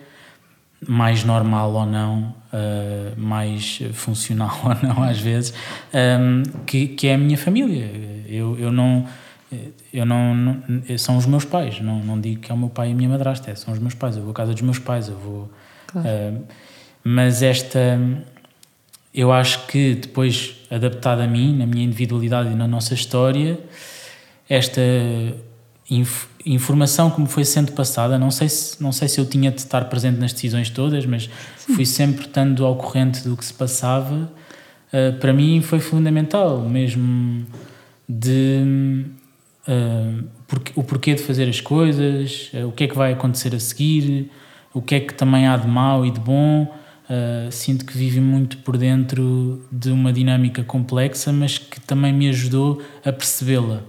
[0.85, 5.53] mais normal ou não, uh, mais funcional ou não, às vezes,
[5.93, 7.89] um, ehm, que, que é a minha família.
[8.27, 9.05] Eu, eu não.
[9.91, 12.87] Eu não, não, São os meus pais, não, não digo que é o meu pai
[12.87, 14.15] e a minha madrasta, é, são os meus pais.
[14.15, 15.51] Eu vou à casa dos meus pais, eu vou.
[15.87, 16.07] Claro.
[16.07, 16.43] Uh,
[17.03, 17.99] mas esta
[19.13, 23.59] eu acho que depois, adaptado a mim, na minha individualidade e na nossa história,
[24.49, 24.81] esta
[25.89, 29.51] inf informação que me foi sendo passada, não sei, se, não sei se eu tinha
[29.51, 31.75] de estar presente nas decisões todas, mas Sim.
[31.75, 34.15] fui sempre estando ao corrente do que se passava,
[34.91, 37.45] uh, para mim foi fundamental, mesmo
[38.09, 39.05] de
[39.67, 43.53] uh, porque, o porquê de fazer as coisas, uh, o que é que vai acontecer
[43.53, 44.31] a seguir,
[44.73, 46.67] o que é que também há de mau e de bom
[47.11, 52.29] Uh, sinto que vive muito por dentro de uma dinâmica complexa, mas que também me
[52.29, 53.81] ajudou a percebê-la.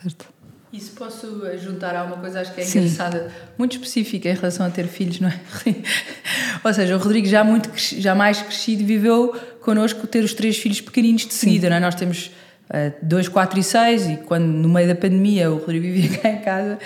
[0.00, 0.28] Certo.
[0.72, 2.80] E se posso juntar a uma coisa, acho que é Sim.
[2.80, 5.40] engraçada, muito específica em relação a ter filhos, não é?
[6.62, 10.80] Ou seja, o Rodrigo já, muito, já mais crescido viveu connosco ter os três filhos
[10.80, 11.70] pequeninos de seguida, Sim.
[11.70, 11.80] não é?
[11.80, 12.26] Nós temos
[12.70, 16.28] uh, dois, quatro e seis, e quando no meio da pandemia o Rodrigo vivia cá
[16.28, 16.78] em casa,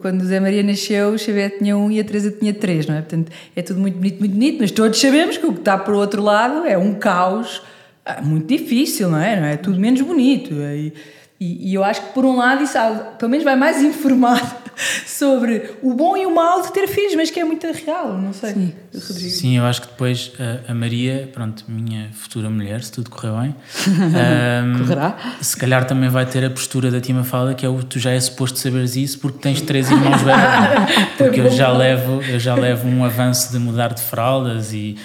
[0.00, 2.96] quando o Zé Maria nasceu, o Xavier tinha um e a Teresa tinha três, não
[2.96, 3.00] é?
[3.00, 5.94] Portanto, é tudo muito bonito, muito bonito, mas todos sabemos que o que está por
[5.94, 7.62] outro lado é um caos
[8.04, 9.40] ah, muito difícil, não é?
[9.40, 10.52] Não é tudo menos bonito.
[10.52, 10.92] E,
[11.40, 12.76] e, e eu acho que, por um lado, isso
[13.18, 14.60] pelo menos vai mais informado
[15.06, 18.32] sobre o bom e o mal de ter filhos, mas que é muito real, não
[18.32, 18.52] sei.
[18.52, 18.74] Sim,
[19.30, 23.32] Sim eu acho que depois a, a, Maria, pronto, minha futura mulher, se tudo correr
[23.40, 23.54] bem,
[23.88, 25.16] um, correrá.
[25.40, 28.10] Se calhar também vai ter a postura da Tima Fala, que é o tu já
[28.10, 31.10] é suposto saberes isso porque tens três irmãos bebés.
[31.16, 34.96] Porque eu já levo, eu já levo um avanço de mudar de fraldas e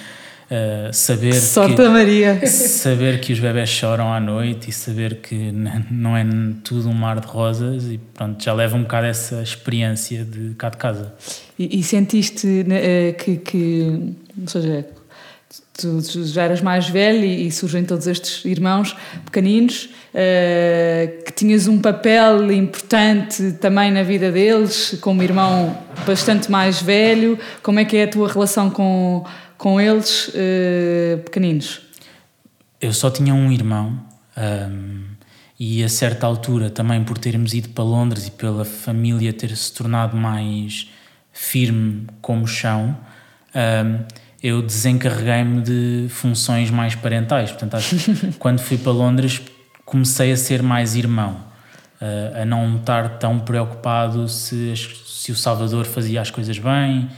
[0.45, 2.45] Uh, saber Sorte que, Maria.
[2.45, 5.51] saber que os bebés choram à noite e saber que
[5.89, 6.23] não é
[6.63, 10.69] tudo um mar de rosas e pronto, já leva um bocado essa experiência de cá
[10.69, 11.15] de casa.
[11.57, 14.85] E, e sentiste eh, que, que, ou seja,
[15.77, 21.31] tu, tu já eras mais velho e, e, surgem todos estes irmãos pequeninos, uh, que
[21.33, 27.37] tinhas um papel importante também na vida deles, como irmão bastante mais velho.
[27.61, 29.25] Como é que é a tua relação com,
[29.65, 31.81] com eles uh, pequeninos?
[32.79, 33.99] Eu só tinha um irmão.
[34.37, 35.05] Um,
[35.59, 39.73] e a certa altura, também por termos ido para Londres e pela família ter se
[39.73, 40.87] tornado mais
[41.33, 42.95] firme como chão,
[43.55, 44.05] um,
[44.43, 47.49] eu desencarreguei-me de funções mais parentais.
[47.49, 49.41] Portanto, acho que quando fui para Londres
[49.83, 51.43] comecei a ser mais irmão,
[51.99, 54.75] uh, a não estar tão preocupado se,
[55.07, 57.09] se o Salvador fazia as coisas bem,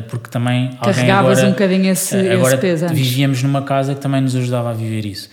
[0.00, 2.98] porque também Carregavas agora, um bocadinho esse, uh, agora esse peso antes.
[2.98, 5.28] vivíamos numa casa que também nos ajudava a viver isso.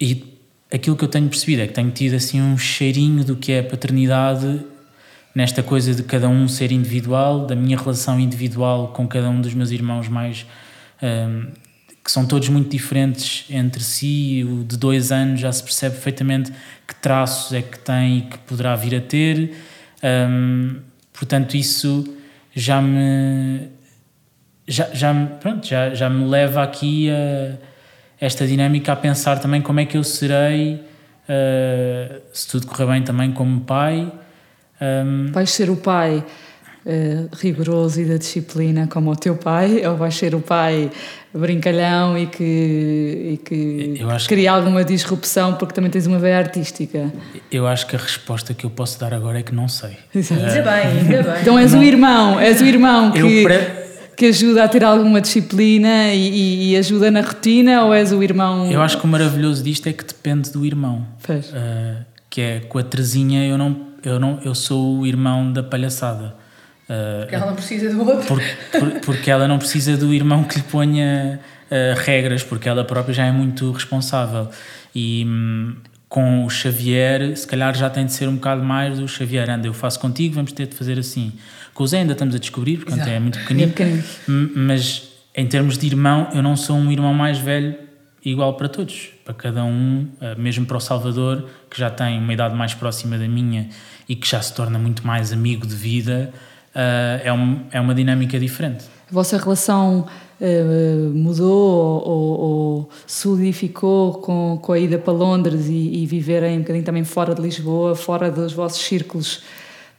[0.00, 0.38] E
[0.72, 3.62] aquilo que eu tenho percebido é que tenho tido assim um cheirinho do que é
[3.62, 4.60] paternidade
[5.34, 9.54] nesta coisa de cada um ser individual, da minha relação individual com cada um dos
[9.54, 10.46] meus irmãos mais.
[11.02, 11.48] Um,
[12.04, 16.52] que são todos muito diferentes entre si, o de dois anos já se percebe perfeitamente
[16.86, 19.54] que traços é que tem e que poderá vir a ter.
[20.02, 20.80] Um,
[21.14, 22.04] portanto, isso
[22.54, 23.68] já me.
[24.66, 27.56] Já, já, pronto, já, já me leva aqui a
[28.18, 33.02] esta dinâmica a pensar também como é que eu serei, uh, se tudo correr bem,
[33.02, 34.10] também como pai
[34.80, 35.30] um...
[35.32, 36.24] Vais ser o pai
[36.84, 40.90] uh, rigoroso e da disciplina como o teu pai, ou vais ser o pai
[41.32, 43.94] brincalhão e que, e que
[44.28, 44.46] cria que...
[44.46, 47.12] alguma disrupção porque também tens uma veia artística?
[47.50, 49.96] Eu acho que a resposta que eu posso dar agora é que não sei.
[50.14, 50.40] Exato.
[50.40, 51.42] Uh, ainda bem, ainda bem.
[51.42, 51.80] Então és não.
[51.80, 53.44] o irmão, és o irmão que.
[54.16, 58.70] que ajuda a ter alguma disciplina e, e, ajuda na rotina ou és o irmão?
[58.70, 61.04] Eu acho que o maravilhoso disto é que depende do irmão.
[61.28, 65.62] Uh, que é com a Terezinha eu não eu não eu sou o irmão da
[65.62, 66.43] palhaçada
[66.88, 68.26] uh, porque ela não precisa do outro.
[68.26, 72.84] por, por, porque ela não precisa do irmão que lhe ponha uh, regras porque ela
[72.84, 74.48] própria já é muito responsável.
[74.94, 75.76] E hum,
[76.08, 79.66] com o Xavier se calhar já tem de ser um bocado mais do Xavier anda
[79.66, 81.32] eu faço contigo vamos ter de fazer assim.
[81.72, 84.04] Com o Zé ainda estamos a descobrir porque é muito pequenino, é pequenino.
[84.54, 87.74] mas em termos de irmão eu não sou um irmão mais velho
[88.24, 92.32] igual para todos, para cada um, eh, mesmo para o Salvador, que já tem uma
[92.32, 93.68] idade mais próxima da minha
[94.08, 96.38] e que já se torna muito mais amigo de vida, eh,
[97.24, 98.84] é, um, é uma dinâmica diferente.
[99.10, 100.06] A vossa relação
[100.40, 106.60] uh, mudou ou, ou, solidificou com, com a ida para Londres e, e viverem um
[106.60, 109.42] bocadinho também fora de Lisboa, fora dos vossos círculos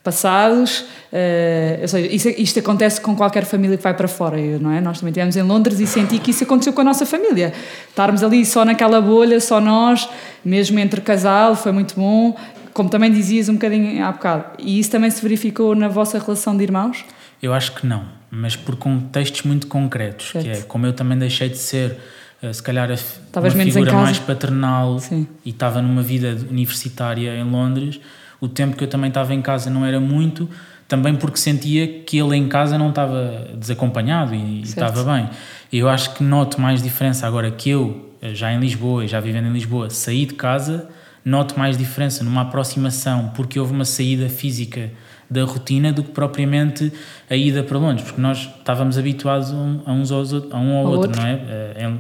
[0.05, 4.71] passados, uh, ou seja, isso, isto acontece com qualquer família que vai para fora, não
[4.71, 4.80] é?
[4.80, 7.51] Nós também estivemos em Londres e senti que isso aconteceu com a nossa família.
[7.89, 10.07] Estarmos ali só naquela bolha, só nós,
[10.43, 12.36] mesmo entre casal, foi muito bom,
[12.76, 14.43] como também dizias um bocadinho há bocado.
[14.59, 17.05] E isso também se verificou na vossa relação de irmãos?
[17.41, 20.43] Eu acho que não, mas por contextos muito concretos, certo.
[20.43, 21.97] que é como eu também deixei de ser
[22.41, 25.26] eh, se calhar a, uma figura mais paternal Sim.
[25.45, 28.01] e estava numa vida universitária em Londres,
[28.41, 30.49] o tempo que eu também estava em casa não era muito,
[30.86, 35.30] também porque sentia que ele em casa não estava desacompanhado e, estava bem.
[35.71, 39.47] Eu acho que noto mais diferença agora que eu, já em Lisboa e já vivendo
[39.47, 40.89] em Lisboa, saí de casa,
[41.26, 44.91] noto mais diferença numa aproximação porque houve uma saída física
[45.30, 46.93] da rotina do que propriamente
[47.28, 51.09] a ida para Londres, porque nós estávamos habituados a, uns aos, a um ao, outro,
[51.09, 51.34] outro, não é?
[51.34, 51.93] é?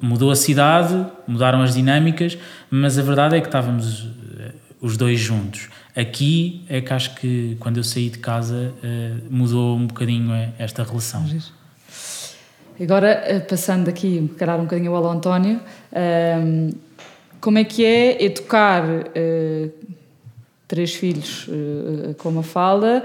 [0.00, 2.38] Mudou a cidade, mudaram as dinâmicas,
[2.70, 4.06] mas a verdade é que estávamos
[4.82, 5.68] os dois juntos.
[5.94, 10.48] Aqui é que acho que quando eu saí de casa uh, mudou um bocadinho eh,
[10.58, 11.24] esta relação.
[12.80, 15.60] Agora, eh, passando aqui, um bocadinho ao António,
[15.92, 16.70] ehm,
[17.42, 19.72] como é que é educar uh,
[20.68, 23.02] três filhos uh, com uma falda,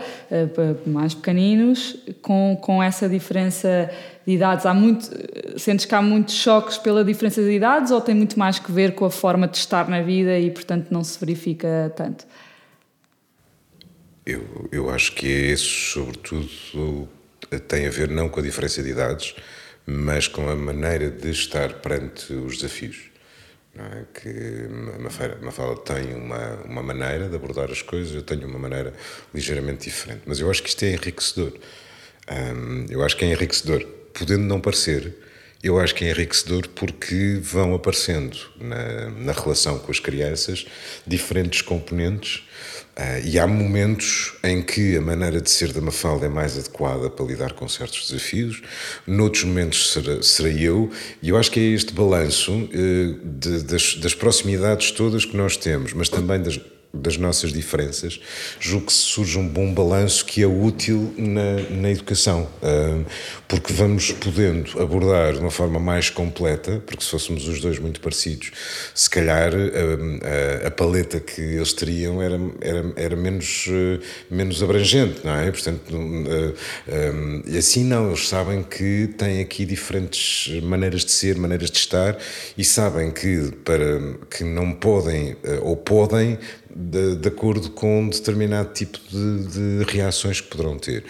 [0.85, 3.89] mais pequeninos, com, com essa diferença
[4.25, 4.67] de idades?
[4.67, 5.09] Há muito,
[5.57, 8.93] sentes que há muitos choques pela diferença de idades ou tem muito mais que ver
[8.93, 12.27] com a forma de estar na vida e, portanto, não se verifica tanto?
[14.23, 17.09] Eu, eu acho que é isso, sobretudo,
[17.67, 19.33] tem a ver não com a diferença de idades,
[19.83, 23.16] mas com a maneira de estar perante os desafios.
[23.80, 24.19] É?
[24.19, 28.93] Que a Mafalda tem uma, uma maneira de abordar as coisas, eu tenho uma maneira
[29.34, 30.21] ligeiramente diferente.
[30.25, 31.53] Mas eu acho que isto é enriquecedor.
[32.89, 35.15] eu acho que é enriquecedor podendo não parecer,
[35.63, 40.65] eu acho que é enriquecedor porque vão aparecendo na, na relação com as crianças
[41.05, 42.43] diferentes componentes
[42.97, 47.09] uh, e há momentos em que a maneira de ser da Mafalda é mais adequada
[47.09, 48.61] para lidar com certos desafios,
[49.05, 50.91] noutros momentos será, será eu,
[51.21, 52.69] e eu acho que é este balanço uh,
[53.23, 56.59] de, das, das proximidades todas que nós temos, mas também das
[56.97, 58.19] das nossas diferenças,
[58.59, 62.47] julgo que surge um bom balanço que é útil na, na educação,
[63.47, 67.99] porque vamos podendo abordar de uma forma mais completa, porque se fôssemos os dois muito
[68.01, 68.51] parecidos,
[68.93, 74.61] se calhar uh, a, a, paleta que eles teriam era, era, era menos, uh, menos
[74.61, 75.51] abrangente, não é?
[75.51, 75.83] Portanto,
[77.45, 82.17] e assim não, eles sabem que têm aqui diferentes maneiras de ser, maneiras de estar
[82.57, 86.37] e sabem que, para, que não podem ou podem
[86.78, 91.03] de, de acordo com um determinado tipo de, de reações que poderão ter.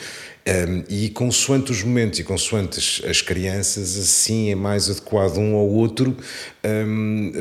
[0.47, 5.55] Um, e consoante os momentos e consoante as, as, crianças, assim é mais adequado um
[5.55, 6.15] ou outro,
[6.63, 7.31] um,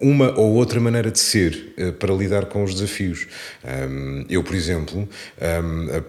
[0.00, 3.28] um, uma ou outra maneira de ser uh, para lidar com os desafios.
[4.28, 5.08] eu, por exemplo,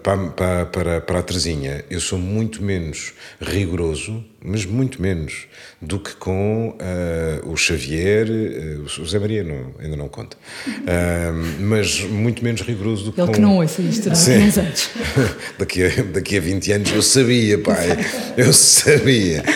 [0.02, 5.46] para, para, para a Terezinha, eu sou muito menos rigoroso, mas muito menos,
[5.80, 10.36] do que com uh, o Xavier, uh, o José Maria não, ainda não conta,
[11.60, 13.34] mas muito menos rigoroso do que Ele com...
[13.34, 14.60] que não ouça isto, não, é?
[14.60, 14.90] anos.
[15.58, 17.88] daqui a daqui a 20 anos eu sabia, pai,
[18.36, 19.42] eu sabia.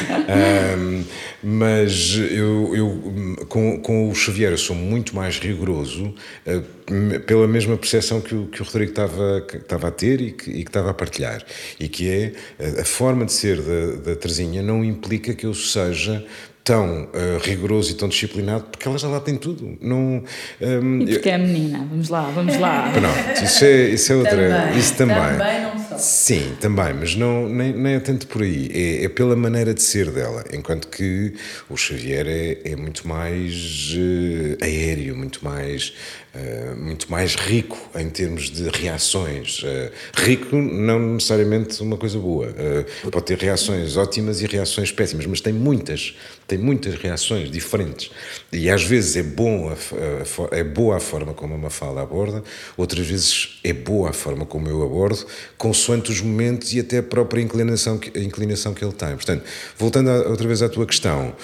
[1.48, 6.12] Mas eu, eu com, com o Xavier eu sou muito mais rigoroso
[6.44, 10.32] uh, pela mesma percepção que o, que o Rodrigo estava, que estava a ter e
[10.32, 11.44] que, e que estava a partilhar.
[11.78, 15.54] E que é a, a forma de ser da, da Terezinha não implica que eu
[15.54, 16.26] seja
[16.64, 19.78] tão uh, rigoroso e tão disciplinado, porque ela já lá tem tudo.
[19.80, 20.24] Não,
[20.60, 21.32] um, e porque eu...
[21.32, 22.90] é menina, vamos lá, vamos lá.
[22.92, 24.32] Pronto, isso é, isso é outra.
[24.32, 25.16] Também, isso também.
[25.16, 28.70] Também Sim, também, mas não, nem, nem é tanto por aí.
[28.72, 30.44] É, é pela maneira de ser dela.
[30.52, 31.34] Enquanto que
[31.68, 35.94] o Xavier é, é muito mais uh, aéreo, muito mais
[36.38, 39.62] eh, muito mais rico em termos de reações.
[39.62, 42.48] Uh, rico, não necessariamente uma coisa boa.
[42.48, 46.14] Uh, pode ter reações ótimas e reações péssimas, mas tem muitas,
[46.46, 48.10] tem muitas reações diferentes.
[48.52, 52.44] E às vezes é, bom a, é boa a forma como a Mafalda aborda,
[52.76, 55.24] outras vezes é boa a forma como eu abordo,
[55.56, 59.14] consoante os momentos e até a própria inclinação que, a inclinação que ele tem.
[59.14, 59.42] Portanto,
[59.78, 61.34] voltando a, outra vez à tua questão,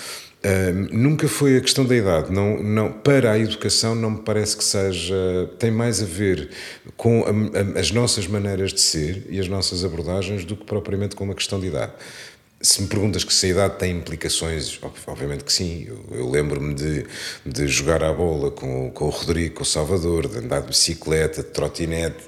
[0.91, 2.33] nunca foi a questão da idade.
[2.33, 5.15] Não, não, para a educação, não me parece que seja.
[5.59, 6.51] tem mais a ver
[6.97, 11.15] com a, a, as nossas maneiras de ser e as nossas abordagens do que propriamente
[11.15, 11.93] com uma questão de idade.
[12.61, 15.85] Se me perguntas que se a idade tem implicações, obviamente que sim.
[15.87, 17.07] Eu, eu lembro-me de,
[17.45, 21.43] de jogar à bola com, com o Rodrigo, com o Salvador, de andar de bicicleta,
[21.43, 22.23] de trotinete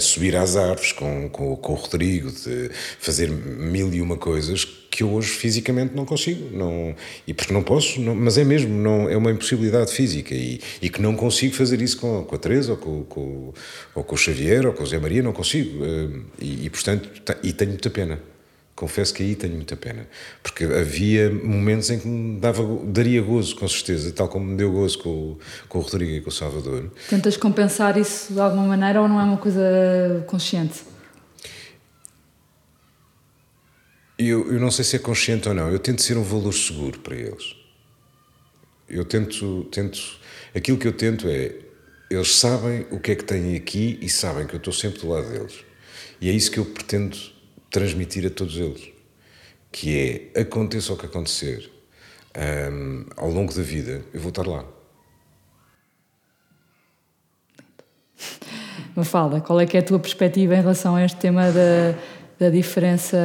[0.00, 4.64] subir às árvores com, com, com, o Rodrigo, de fazer mil e uma coisas
[4.94, 6.56] que eu hoje fisicamente não consigo.
[6.56, 6.94] Não,
[7.26, 10.88] e porque não posso, não, mas é mesmo, não, é uma impossibilidade física e, e
[10.88, 13.52] que não consigo fazer isso com, com a Teresa ou com, com,
[13.92, 15.84] ou com o Xavier ou com o Zé Maria, não consigo.
[15.84, 17.10] Eh, e, e portanto,
[17.42, 18.20] e tenho muita pena.
[18.76, 20.06] Confesso que aí tenho muita pena,
[20.42, 24.70] porque havia momentos em que me dava, daria gozo, com certeza, tal como me deu
[24.72, 25.36] gozo com,
[25.68, 26.90] com o Rodrigo e com o Salvador.
[27.08, 30.93] Tentas compensar isso de alguma maneira ou não é uma coisa consciente?
[34.18, 37.00] Eu, eu não sei se é consciente ou não, eu tento ser um valor seguro
[37.00, 37.56] para eles.
[38.88, 39.98] Eu tento, tento.
[40.54, 41.56] Aquilo que eu tento é.
[42.10, 45.08] Eles sabem o que é que têm aqui e sabem que eu estou sempre do
[45.08, 45.64] lado deles.
[46.20, 47.16] E é isso que eu pretendo
[47.70, 48.92] transmitir a todos eles,
[49.72, 51.68] que é, aconteça o que acontecer,
[52.72, 54.64] um, ao longo da vida, eu vou estar lá.
[58.94, 61.98] Mafalda, qual é que é a tua perspectiva em relação a este tema da,
[62.38, 63.18] da diferença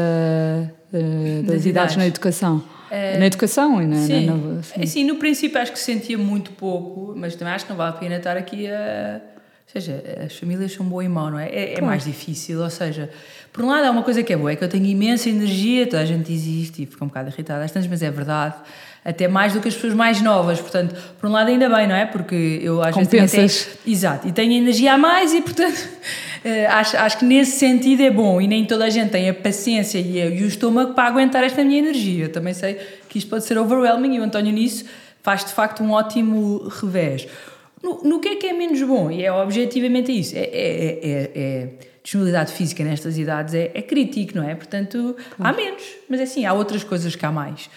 [0.93, 2.63] uh, das, das, idades, na educação?
[2.91, 4.25] É, na educação e na, sim.
[4.25, 4.85] Na, na, assim.
[4.85, 7.99] Sim, no princípio acho que sentia muito pouco, mas também acho que não vale a
[7.99, 9.21] pena estar aqui a
[9.69, 11.47] ou seja, as famílias são boa e mau, não é?
[11.47, 13.07] É, é mais difícil, ou seja,
[13.53, 15.85] por um lado há uma coisa que é boa, é que eu tenho imensa energia,
[15.85, 18.55] toda a gente existe e fica um bocado irritada às tantas, mas é verdade,
[19.03, 21.95] até mais do que as pessoas mais novas, portanto, por um lado ainda bem, não
[21.95, 22.05] é?
[22.05, 23.31] Porque eu às Compensas.
[23.31, 25.77] vezes tenho, exato, e tenho energia a mais e portanto
[26.43, 29.33] eh, acho, acho que nesse sentido é bom e nem toda a gente tem a
[29.33, 32.77] paciência e, e o estômago para aguentar esta minha energia, eu também sei
[33.07, 34.85] que isto pode ser overwhelming e o António nisso
[35.23, 37.27] faz de facto um ótimo revés.
[37.81, 39.09] No, no que é que é menos bom?
[39.09, 40.35] E é objetivamente isso.
[40.35, 41.69] É, é, é, é
[42.09, 44.55] disponibilidade física nestas idades é, é crítico, não é?
[44.55, 47.69] Portanto, há menos, mas é assim, há outras coisas que há mais.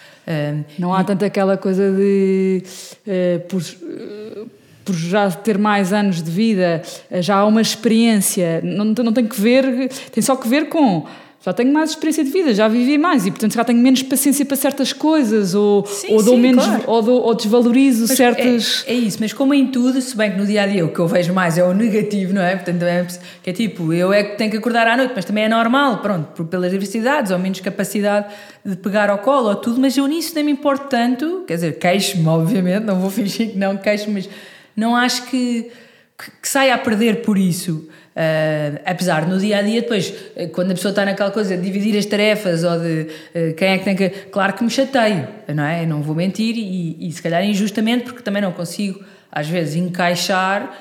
[0.79, 1.05] Não há e...
[1.05, 2.63] tanto aquela coisa de.
[3.05, 4.49] Uh, por, uh,
[4.83, 6.81] por já ter mais anos de vida,
[7.21, 11.05] já há uma experiência, não, não tem que ver, tem só que ver com
[11.45, 14.45] já tenho mais experiência de vida, já vivi mais e, portanto, já tenho menos paciência
[14.45, 16.83] para certas coisas ou, sim, ou dou sim, menos claro.
[16.87, 18.85] ou, dou, ou desvalorizo mas certas.
[18.87, 20.89] É, é, isso, mas como em tudo, se bem que no dia a dia o
[20.93, 22.55] que eu vejo mais é o negativo, não é?
[22.55, 23.05] Portanto, é,
[23.43, 25.97] que é tipo, eu é que tenho que acordar à noite, mas também é normal,
[25.97, 28.27] pronto, pelas diversidades ou menos capacidade
[28.65, 31.77] de pegar ao colo ou tudo, mas eu nisso nem me importo tanto, quer dizer,
[31.77, 34.29] queixo-me, obviamente, não vou fingir que não queixo, mas
[34.77, 35.69] não acho que
[36.17, 37.89] que, que saia a perder por isso.
[38.15, 41.63] Uh, apesar no dia a dia, depois, eh, quando a pessoa está naquela coisa de
[41.63, 44.09] dividir as tarefas ou de uh, quem é que tem que.
[44.09, 45.83] Claro que me chateio, não é?
[45.85, 50.71] não vou mentir e, e se calhar injustamente, porque também não consigo, às vezes, encaixar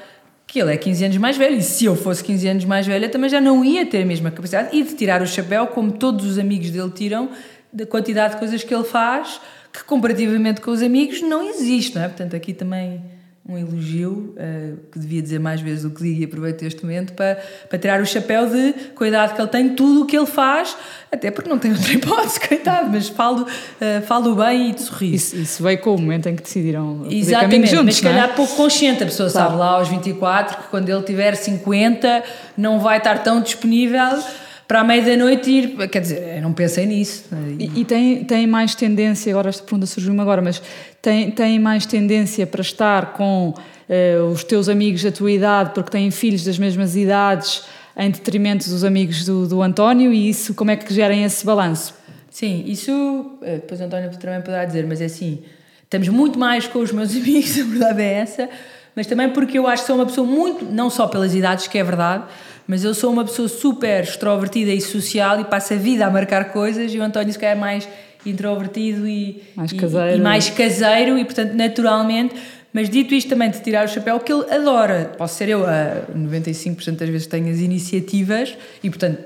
[0.46, 3.08] que ele é 15 anos mais velho e se eu fosse 15 anos mais velha
[3.08, 6.26] também já não ia ter a mesma capacidade e de tirar o chapéu, como todos
[6.26, 7.30] os amigos dele tiram,
[7.72, 9.40] da quantidade de coisas que ele faz,
[9.72, 12.08] que comparativamente com os amigos não existe, não é?
[12.08, 13.00] Portanto, aqui também
[13.48, 17.12] um elogio, uh, que devia dizer mais vezes do que digo e aproveito este momento
[17.12, 20.76] para, para tirar o chapéu de cuidado que ele tem, tudo o que ele faz,
[21.10, 25.14] até porque não tem outra hipótese, coitado, mas falo, uh, falo bem e de sorriso.
[25.14, 28.10] Isso, isso veio com o momento em que decidiram Exatamente, juntos, mas se é?
[28.10, 28.32] calhar é?
[28.32, 29.48] pouco consciente, a pessoa claro.
[29.48, 32.22] sabe lá aos 24 que quando ele tiver 50
[32.56, 34.22] não vai estar tão disponível
[34.72, 35.88] para a meia da noite ir.
[35.90, 37.24] Quer dizer, não pensei nisso.
[37.58, 40.62] E, e, tem, tem mais tendência, agora esta pergunta surgiu-me agora, mas
[41.02, 45.90] tem, tem mais tendência para estar com uh, os teus amigos da tua idade, porque
[45.90, 47.64] têm filhos das mesmas idades,
[47.94, 51.92] em detrimento dos amigos do, do António, e isso, como é que gerem esse balanço?
[52.30, 55.42] Sim, isso, eh, depois o António também poderá dizer, mas é assim,
[55.84, 58.48] estamos muito mais com os meus amigos, a verdade é essa,
[58.96, 61.76] mas também porque eu acho que sou uma pessoa muito, não só pelas idades, que
[61.76, 62.24] é verdade,
[62.66, 66.52] mas eu sou uma pessoa super extrovertida e social e passo a vida a marcar
[66.52, 67.88] coisas e o António se calhar é mais
[68.24, 70.16] introvertido e mais e, caseiro.
[70.16, 72.34] E, mais caseiro e portanto naturalmente.
[72.74, 75.12] Mas dito isto também de tirar o chapéu que ele adora.
[75.18, 79.18] Posso ser eu a 95% das vezes tenho as iniciativas e portanto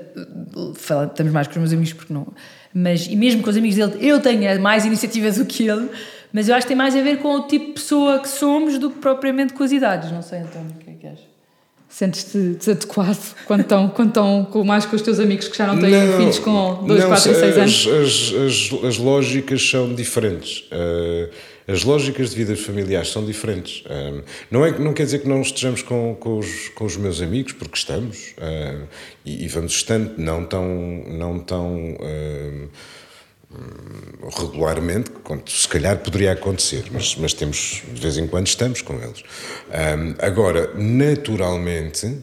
[1.09, 2.27] estamos mais com os meus amigos porque não
[2.73, 5.89] mas e mesmo com os amigos dele eu tenho mais iniciativas do que ele
[6.33, 8.77] mas eu acho que tem mais a ver com o tipo de pessoa que somos
[8.77, 10.11] do que propriamente com as idades.
[10.11, 11.26] Não sei António o que é que achas
[11.89, 15.79] Sentes-te desadequado quando estão, quando estão com, mais com os teus amigos que já não
[15.79, 17.87] têm não, filhos com 2, 4 e 6 anos?
[17.87, 18.33] As,
[18.73, 20.65] as, as, lógicas são diferentes.
[20.69, 21.29] Uh,
[21.65, 23.85] as lógicas de vidas familiares são diferentes.
[23.85, 24.21] Uh,
[24.51, 27.53] não, é, não quer dizer que não estejamos com, com, os, com os meus amigos,
[27.53, 28.33] porque estamos.
[28.37, 28.85] Uh,
[29.25, 30.67] e, e, vamos estando, não tão.
[31.07, 31.97] Não tão
[34.37, 35.11] regularmente,
[35.45, 39.23] se calhar poderia acontecer, mas, mas temos, de vez em quando estamos com eles.
[39.69, 42.17] Um, agora, naturalmente,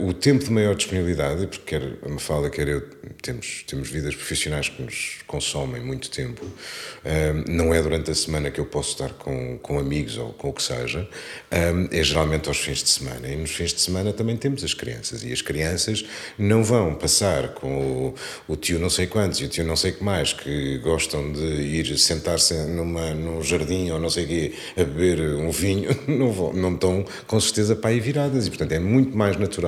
[0.00, 2.80] o tempo de maior disponibilidade, porque quer a Mafalda, quer eu,
[3.22, 8.50] temos, temos vidas profissionais que nos consomem muito tempo, uh, não é durante a semana
[8.50, 12.48] que eu posso estar com, com amigos ou com o que seja, uh, é geralmente
[12.48, 13.28] aos fins de semana.
[13.28, 16.04] E nos fins de semana também temos as crianças, e as crianças
[16.38, 18.14] não vão passar com
[18.48, 21.32] o, o tio não sei quantos e o tio não sei que mais, que gostam
[21.32, 25.90] de ir sentar-se numa, num jardim ou não sei o quê, a beber um vinho,
[26.06, 29.65] não, vão, não estão com certeza para aí viradas, e portanto é muito mais natural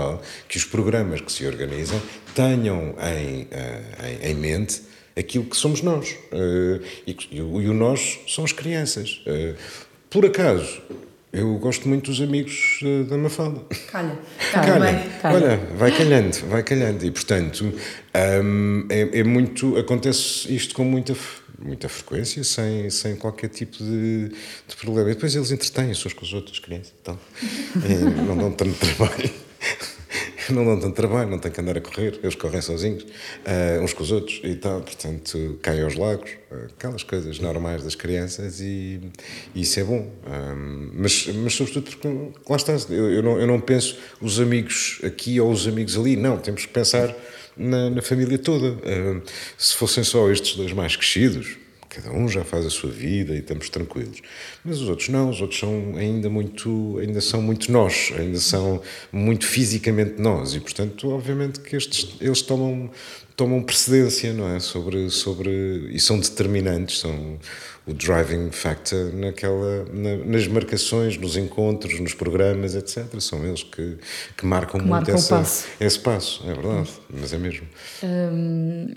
[0.49, 2.01] que os programas que se organizam
[2.35, 4.83] tenham em, eh, em, em mente
[5.19, 6.11] aquilo que somos nós.
[6.33, 9.23] Uh, e, e, o nós são as crianças.
[9.27, 9.57] Uh,
[10.09, 10.81] por acaso,
[11.33, 13.61] eu gosto muito dos amigos da Mafalda.
[13.91, 14.19] Calha.
[14.53, 14.65] Calha.
[14.65, 15.11] Calha.
[15.21, 15.37] Calha.
[15.37, 17.05] Olha, vai calhando, vai calhando.
[17.05, 17.75] E, portanto,
[18.45, 19.77] um, é, é, muito...
[19.77, 21.15] Acontece isto com muita,
[21.59, 25.11] muita frequência, sem, sem qualquer tipo de, de problema.
[25.11, 26.95] E depois eles entretêm-se uns com os outros, crianças.
[27.03, 27.19] Então,
[28.27, 29.48] não dão tanto trabalho.
[30.53, 33.93] não dão tanto trabalho, não têm que andar a correr, eles correm sozinhos, uh, uns
[33.93, 38.61] com os outros e tal, portanto, caem aos lagos, uh, aquelas coisas normais das crianças
[38.61, 39.01] e,
[39.55, 40.11] e isso é bom.
[40.27, 42.09] Um, mas, mas, sobretudo, porque
[42.49, 46.17] lá está, eu, eu, não, eu não penso os amigos aqui ou os amigos ali,
[46.17, 47.15] não, temos que pensar
[47.57, 48.73] na, na família toda.
[48.73, 49.23] Uh,
[49.57, 51.57] se fossem só estes dois mais crescidos,
[52.01, 54.23] cada um já faz a sua vida e estamos tranquilos.
[54.65, 58.81] Mas os outros não, os outros são ainda muito, ainda são muito nós, ainda são
[59.13, 62.91] muito fisicamente nós e portanto, obviamente que estes eles tomam
[63.37, 65.51] tomam precedência, não é, sobre sobre
[65.91, 67.39] e são determinantes, são
[67.87, 73.07] o driving factor naquela na, nas marcações, nos encontros, nos programas, etc.
[73.21, 73.97] São eles que,
[74.37, 75.67] que marcam que muito marcam essa, passo.
[75.81, 77.67] esse passo, é verdade, mas é mesmo.
[78.05, 78.95] Hum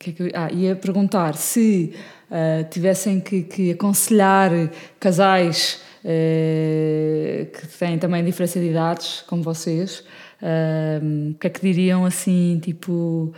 [0.00, 1.92] que é que eu, ah, ia perguntar se
[2.30, 4.50] uh, tivessem que, que, aconselhar
[4.98, 10.02] casais uh, que têm também diferença de idades, como vocês,
[10.40, 13.32] uh, o que é que diriam assim, tipo,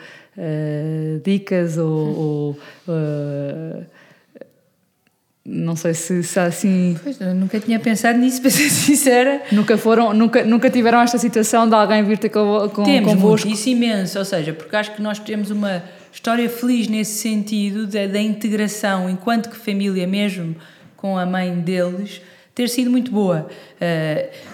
[1.25, 2.57] dicas ou.
[2.87, 3.87] ou
[5.45, 6.97] não sei se, se assim.
[7.03, 9.43] Pois, nunca tinha pensado nisso, para ser sincera.
[9.51, 13.49] Nunca foram, nunca, nunca tiveram esta situação de alguém vir ter com, com, Temos convosco?
[13.49, 15.83] Temos isso imenso, ou seja, porque acho que nós temos uma
[16.13, 20.55] história feliz nesse sentido da, da integração, enquanto que família mesmo,
[20.97, 22.21] com a mãe deles,
[22.55, 23.49] ter sido muito boa.
[23.81, 24.53] Uh,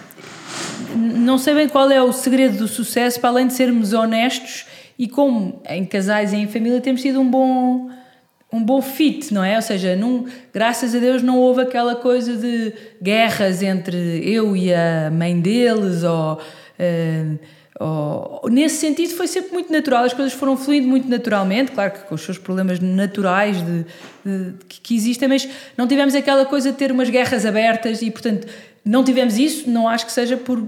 [0.95, 4.65] não sei bem qual é o segredo do sucesso, para além de sermos honestos
[4.97, 7.89] e como em casais e em família temos tido um bom
[8.51, 9.57] um bom fit, não é?
[9.57, 14.73] Ou seja, num, graças a Deus não houve aquela coisa de guerras entre eu e
[14.73, 17.39] a mãe deles, ou, uh,
[17.79, 21.99] ou, nesse sentido foi sempre muito natural, as coisas foram fluindo muito naturalmente, claro que
[21.99, 23.85] com os seus problemas naturais de,
[24.25, 28.11] de, que, que existem, mas não tivemos aquela coisa de ter umas guerras abertas e,
[28.11, 28.47] portanto,
[28.83, 30.67] não tivemos isso, não acho que seja por,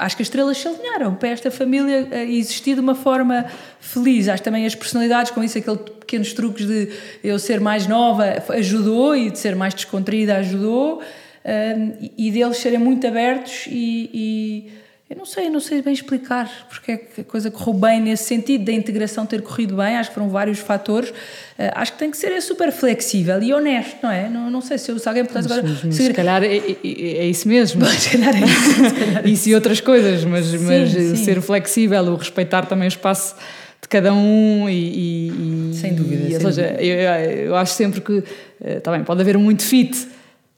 [0.00, 3.46] acho que as estrelas se alinharam para esta família existir de uma forma
[3.78, 4.28] feliz.
[4.28, 6.88] Acho também as personalidades, com isso, aqueles pequenos truques de
[7.22, 11.02] eu ser mais nova ajudou e de ser mais descontraída ajudou,
[11.44, 14.81] um, e deles serem muito abertos e, e
[15.12, 18.24] eu não sei, não sei bem explicar porque é que a coisa correu bem nesse
[18.24, 21.10] sentido, da integração ter corrido bem, acho que foram vários fatores.
[21.10, 24.30] Uh, acho que tem que ser super flexível e honesto, não é?
[24.30, 25.68] Não, não sei se, eu, se alguém pudesse agora.
[25.84, 26.04] Mas, se...
[26.04, 27.84] se calhar é, é, é, isso mesmo.
[27.84, 28.94] se calhar é isso.
[28.94, 31.16] Calhar é isso e outras coisas, mas, sim, mas sim.
[31.16, 33.36] ser flexível, o respeitar também o espaço
[33.82, 35.72] de cada um e.
[35.72, 36.26] e sem dúvida.
[36.26, 36.82] E, sem ou seja, dúvida.
[36.82, 38.24] Eu, eu acho sempre que.
[38.64, 40.08] Está eh, bem, pode haver um muito fit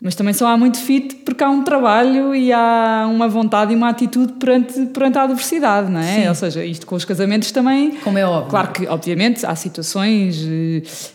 [0.01, 3.77] mas também só há muito fit porque há um trabalho e há uma vontade e
[3.77, 6.23] uma atitude perante, perante a adversidade, não é?
[6.23, 6.29] Sim.
[6.29, 7.93] Ou seja, isto com os casamentos também.
[7.97, 8.51] Como é óbvio.
[8.51, 10.47] Claro que, obviamente, há situações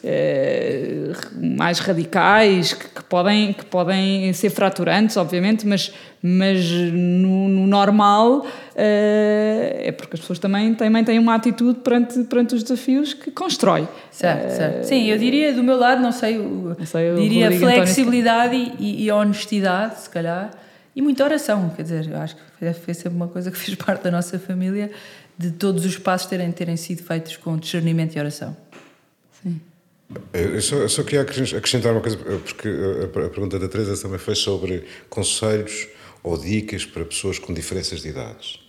[0.03, 7.65] eh, mais radicais que, que, podem, que podem ser fraturantes, obviamente, mas, mas no, no
[7.65, 8.45] normal
[8.75, 13.31] eh, é porque as pessoas também, também têm uma atitude perante, perante os desafios que
[13.31, 13.87] constrói.
[14.11, 14.83] Certo, certo.
[14.83, 20.01] Sim, eu diria do meu lado, não sei, não sei diria flexibilidade e, e, honestidade,
[20.01, 20.51] se calhar,
[20.93, 24.03] e muita oração, quer dizer, eu acho que foi sempre uma coisa que fez parte
[24.03, 24.91] da nossa família,
[25.37, 28.55] de todos os passos terem, terem sido feitos com discernimento e oração.
[29.41, 29.61] Sim.
[30.33, 34.17] Eu só, eu só queria acrescentar uma coisa, porque a, a pergunta da Teresa também
[34.17, 35.87] foi sobre conselhos
[36.23, 38.59] ou dicas para pessoas com diferenças de idades.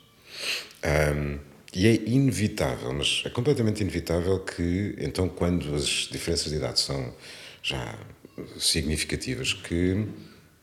[0.84, 1.38] Um,
[1.72, 7.14] e é inevitável, mas é completamente inevitável que, então, quando as diferenças de idade são
[7.62, 7.96] já
[8.58, 10.06] significativas, que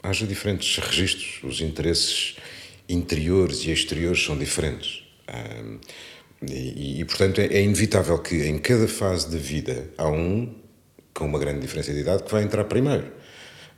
[0.04, 2.36] haja diferentes registros, os interesses
[2.90, 5.04] interiores e exteriores são diferentes.
[5.30, 5.80] Um,
[6.50, 10.54] e, e, portanto, é, é inevitável que em cada fase da vida há um
[11.14, 13.12] com uma grande diferença de idade que vai entrar primeiro.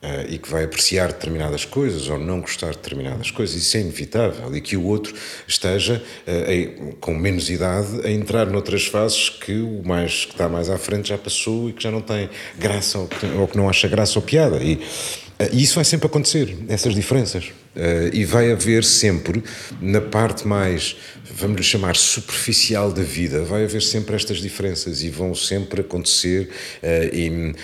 [0.02, 3.82] Uh, e que vai apreciar determinadas coisas ou não gostar de determinadas coisas, isso é
[3.82, 5.14] inevitável, e que o outro
[5.46, 10.70] esteja uh, com menos idade a entrar noutras fases que o mais que está mais
[10.70, 13.68] à frente já passou e que já não tem graça ou que, ou que não
[13.68, 14.64] acha graça ou piada.
[14.64, 14.82] E,
[15.54, 17.46] e isso vai sempre acontecer, essas diferenças.
[17.76, 19.42] Uh, e vai haver sempre,
[19.80, 20.98] na parte mais,
[21.34, 26.50] vamos chamar, superficial da vida, vai haver sempre estas diferenças e vão sempre acontecer
[26.84, 27.56] uh, em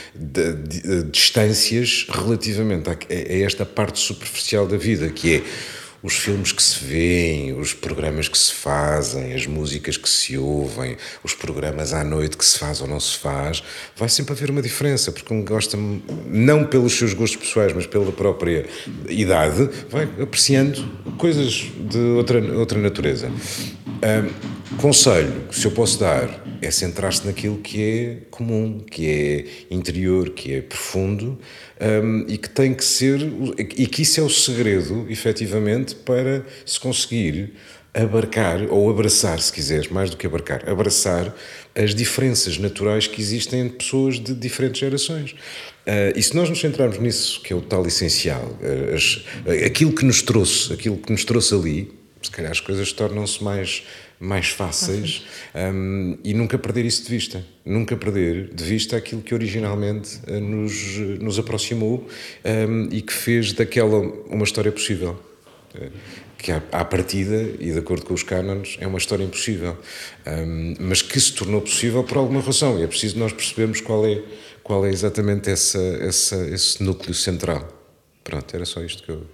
[1.11, 5.43] distâncias relativamente a esta parte superficial da vida, que é
[6.05, 10.95] os filmes que se veem, os programas que se fazem, as músicas que se ouvem,
[11.23, 13.63] os programas à noite que se faz ou não se faz,
[13.95, 15.75] vai sempre haver uma diferença, porque um gosta,
[16.27, 18.67] não pelos seus gostos pessoais, mas pela própria
[19.09, 20.87] idade, vai apreciando
[21.17, 23.27] coisas de outra, outra natureza.
[23.27, 29.45] Um, conselho que se eu posso dar é centrar-se naquilo que é comum, que é
[29.70, 31.39] interior, que é profundo
[31.80, 33.20] um, e que tem que ser,
[33.57, 37.53] e que isso é o segredo, efetivamente, para se conseguir
[37.93, 41.34] abarcar, ou abraçar, se quiseres, mais do que abarcar, abraçar
[41.74, 45.32] as diferenças naturais que existem entre pessoas de diferentes gerações.
[45.32, 49.66] Uh, e se nós nos centrarmos nisso, que é o tal essencial, uh, as, uh,
[49.66, 51.91] aquilo que nos trouxe, aquilo que nos trouxe ali,
[52.22, 53.84] se calhar as coisas tornam-se mais
[54.20, 57.45] mais fáceis um, e nunca perder isso de vista.
[57.66, 62.07] Nunca perder de vista aquilo que originalmente uh, nos, nos aproximou
[62.45, 65.20] um, e que fez daquela uma história possível.
[65.74, 65.91] Uh,
[66.38, 69.76] que à, partida, e de acordo com os cânones, é uma história impossível,
[70.28, 74.05] um, mas que se tornou possível por alguma razão, e é preciso nós percebermos qual
[74.05, 74.22] é,
[74.61, 77.68] qual é exatamente essa, essa, esse núcleo central.
[78.24, 79.26] Pronto, era só isto que eu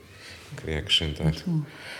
[0.56, 1.34] queria acrescentar.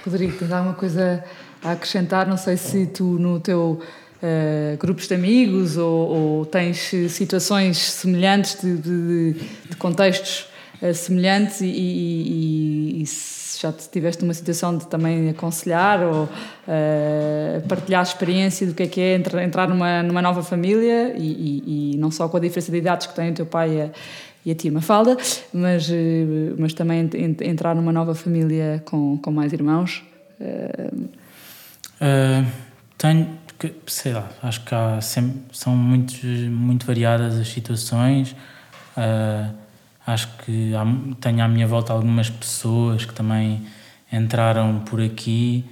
[0.06, 1.24] Rodrigo, tens alguma coisa
[1.64, 2.28] a acrescentar?
[2.28, 3.80] Não sei se tu no teu
[4.22, 9.34] uh, grupos de amigos ou, ou, tens situações semelhantes de, de,
[9.70, 10.48] de contextos
[10.82, 17.68] uh, semelhantes e, e, e, se já tiveste uma situação de também aconselhar ou uh,
[17.68, 21.94] partilhar a experiência do que é que é entrar, entrar numa, numa nova família e,
[21.94, 23.90] e, não só com a diferença de idades que tem o teu pai e a,
[24.44, 25.16] e a tia Mafalda,
[25.54, 25.88] mas,
[26.58, 27.08] mas também
[27.42, 30.04] entrar numa nova família com, com mais irmãos.
[30.40, 31.21] Uh,
[32.02, 32.50] Uh,
[32.98, 33.38] tenho,
[33.88, 38.36] sei lá, acho que há sempre, são muito, muito variadas as situações.
[38.98, 39.54] Uh,
[40.06, 40.84] acho que há,
[41.20, 43.66] tenho à minha volta algumas pessoas que também
[44.12, 45.64] entraram por aqui.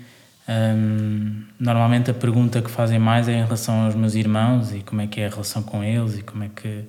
[0.47, 5.01] Um, normalmente a pergunta que fazem mais é em relação aos meus irmãos e como
[5.01, 6.85] é que é a relação com eles e como é que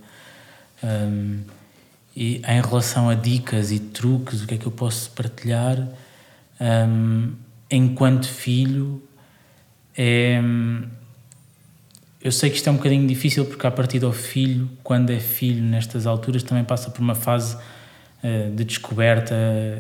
[0.83, 1.43] Um,
[2.17, 5.87] e em relação a dicas e truques, o que é que eu posso partilhar?
[6.61, 7.35] Um,
[7.71, 9.03] enquanto filho,
[9.97, 10.41] é,
[12.23, 15.19] eu sei que isto é um bocadinho difícil porque, a partir do filho, quando é
[15.19, 19.35] filho nestas alturas, também passa por uma fase uh, de descoberta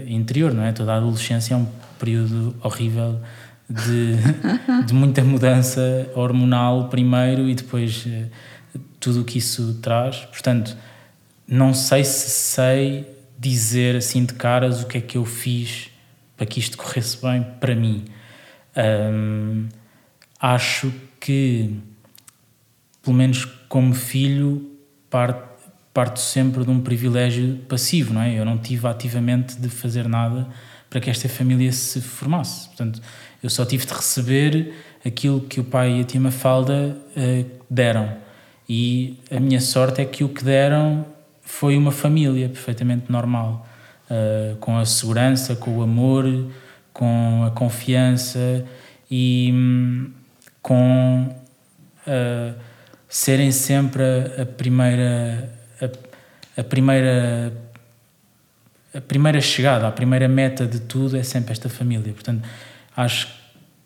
[0.07, 0.73] interior, não é?
[0.73, 1.67] Toda a adolescência é um
[1.99, 3.21] período horrível
[3.69, 4.17] de,
[4.87, 10.17] de muita mudança hormonal primeiro e depois uh, tudo o que isso traz.
[10.27, 10.77] Portanto,
[11.47, 13.07] não sei se sei
[13.39, 15.91] dizer assim de caras o que é que eu fiz
[16.37, 18.05] para que isto corresse bem para mim.
[18.75, 19.69] Um,
[20.41, 21.77] acho que,
[23.03, 24.71] pelo menos como filho,
[25.11, 28.39] parto, sempre de um privilégio passivo, não é?
[28.39, 30.49] Eu não tive ativamente de fazer nada
[30.89, 32.69] para que esta família se formasse.
[32.69, 33.01] Portanto,
[33.43, 34.75] eu só tive de receber
[35.05, 38.17] aquilo que o pai e a tia Mafalda uh, deram.
[38.69, 41.05] E a minha sorte é que o que deram
[41.43, 43.67] foi uma família perfeitamente normal,
[44.11, 46.25] uh, com a segurança, com o amor,
[46.93, 48.65] com a confiança
[49.11, 50.11] e um,
[50.63, 51.35] com
[52.07, 52.55] uh,
[53.09, 55.51] serem sempre a, a primeira
[55.81, 57.53] a, a, primeira
[58.95, 62.13] a primeira chegada, a primeira meta de tudo é sempre esta família.
[62.13, 62.47] Portanto,
[62.97, 63.29] acho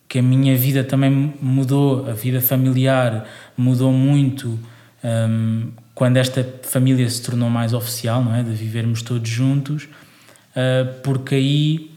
[0.09, 4.59] que a minha vida também mudou, a vida familiar mudou muito
[5.03, 8.43] um, quando esta família se tornou mais oficial, não é?
[8.43, 11.94] De vivermos todos juntos, uh, porque aí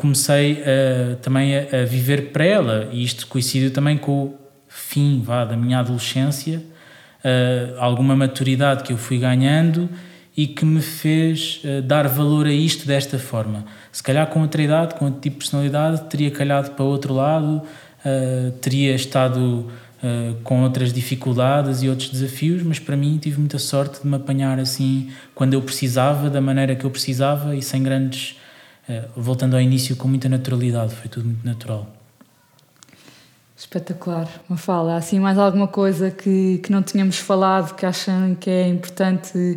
[0.00, 4.34] comecei uh, também a, a, viver para ela e isto coincidiu também com o
[4.66, 6.62] fim vá, da minha adolescência,
[7.22, 9.90] uh, alguma maturidade que eu fui ganhando
[10.34, 13.66] e que me fez uh, dar valor a isto desta forma.
[13.92, 17.60] Se calhar com outra idade, com outro tipo de personalidade, teria calhado para outro lado,
[18.62, 19.66] teria estado
[20.02, 24.16] uh, com outras dificuldades e outros desafios, mas para mim tive muita sorte de me
[24.16, 28.39] apanhar assim quando eu precisava, da maneira que eu precisava e sem grandes.
[28.90, 31.86] Uh, voltando ao início, com muita naturalidade, foi tudo muito natural.
[33.56, 34.28] Espetacular.
[34.48, 34.96] Uma fala.
[34.96, 39.54] Assim, mais alguma coisa que, que não tínhamos falado que acham que é importante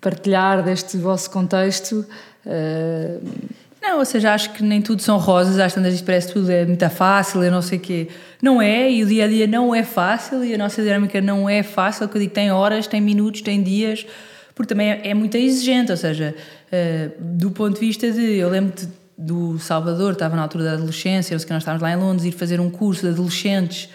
[0.00, 2.04] partilhar deste vosso contexto?
[2.44, 3.54] Uh...
[3.80, 6.88] Não, ou seja, acho que nem tudo são rosas, às tantas parece tudo é muito
[6.88, 8.08] fácil, eu não sei o quê.
[8.40, 11.48] Não é, e o dia a dia não é fácil, e a nossa dinâmica não
[11.48, 14.06] é fácil, que eu digo, tem horas, tem minutos, tem dias,
[14.54, 16.34] porque também é, é muito exigente, ou seja,
[16.74, 18.36] uh, do ponto de vista de.
[18.36, 21.96] Eu lembro de, do Salvador, estava na altura da adolescência, que nós estávamos lá em
[21.96, 23.88] Londres, ir fazer um curso de adolescentes,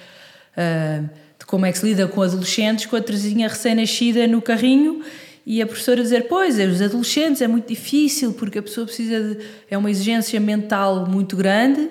[0.55, 5.01] uh, de como é que se lida com adolescentes, com a Terezinha recém-nascida no carrinho
[5.49, 9.19] e a professora dizer: Pois, é, os adolescentes é muito difícil porque a pessoa precisa
[9.19, 9.37] de.
[9.67, 11.89] é uma exigência mental muito grande,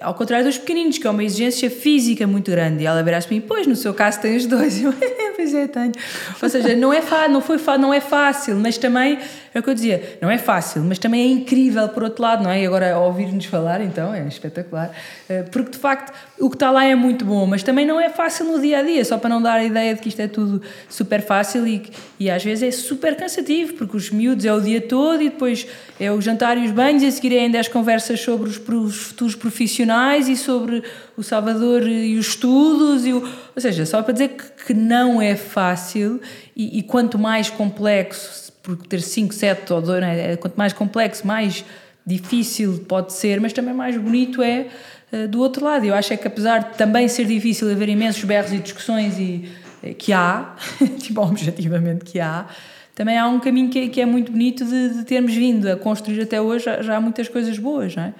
[0.00, 2.84] ao contrário dos pequeninos, que é uma exigência física muito grande.
[2.84, 4.78] E ela virá para mim: Pois, no seu caso tem os dois.
[4.80, 4.94] Eu,
[5.34, 5.92] pois é, tenho.
[6.40, 9.18] Ou seja, não é, não, foi, não é fácil, mas também
[9.54, 12.42] é o que eu dizia, não é fácil, mas também é incrível por outro lado,
[12.42, 12.62] não é?
[12.62, 14.90] E agora ouvir-nos falar, então, é espetacular.
[15.28, 18.08] Eh, porque de facto o que está lá é muito bom, mas também não é
[18.08, 20.26] fácil no dia a dia, só para não dar a ideia de que isto é
[20.26, 21.82] tudo super fácil e,
[22.18, 25.66] e às vezes é super cansativo, porque os miúdos é o dia todo e depois
[26.00, 28.58] é o jantar e os banhos, e a seguir é ainda as conversas sobre os,
[28.58, 30.82] os futuros profissionais e sobre
[31.14, 33.22] o Salvador e os estudos, e o,
[33.54, 36.20] ou seja, só para dizer que, que não é fácil
[36.56, 40.36] e, e quanto mais complexo porque ter 5, 7 ou 2, é?
[40.36, 41.64] quanto mais complexo, mais
[42.06, 44.66] difícil pode ser, mas também mais bonito é
[45.12, 45.84] uh, do outro lado.
[45.84, 49.48] Eu acho é que apesar de também ser difícil haver imensos berros e discussões e
[49.82, 50.54] uh, que há,
[50.98, 52.46] tipo, objetivamente que há,
[52.94, 55.76] também há um caminho que é, que é muito bonito de, de, termos vindo a
[55.76, 58.14] construir até hoje, já, já há muitas coisas boas, não é?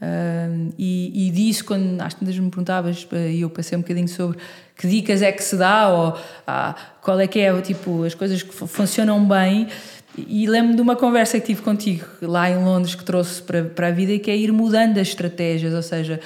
[0.00, 4.38] Uh, e, e, disso, quando às tantas me perguntavas, e eu pensei um bocadinho sobre
[4.74, 8.42] que dicas é que se dá, ou ah, qual é que é tipo, as coisas
[8.42, 9.68] que funcionam bem.
[10.16, 13.88] E lembro de uma conversa que tive contigo lá em Londres que trouxe para, para
[13.88, 16.18] a vida, que é ir mudando as estratégias, ou seja,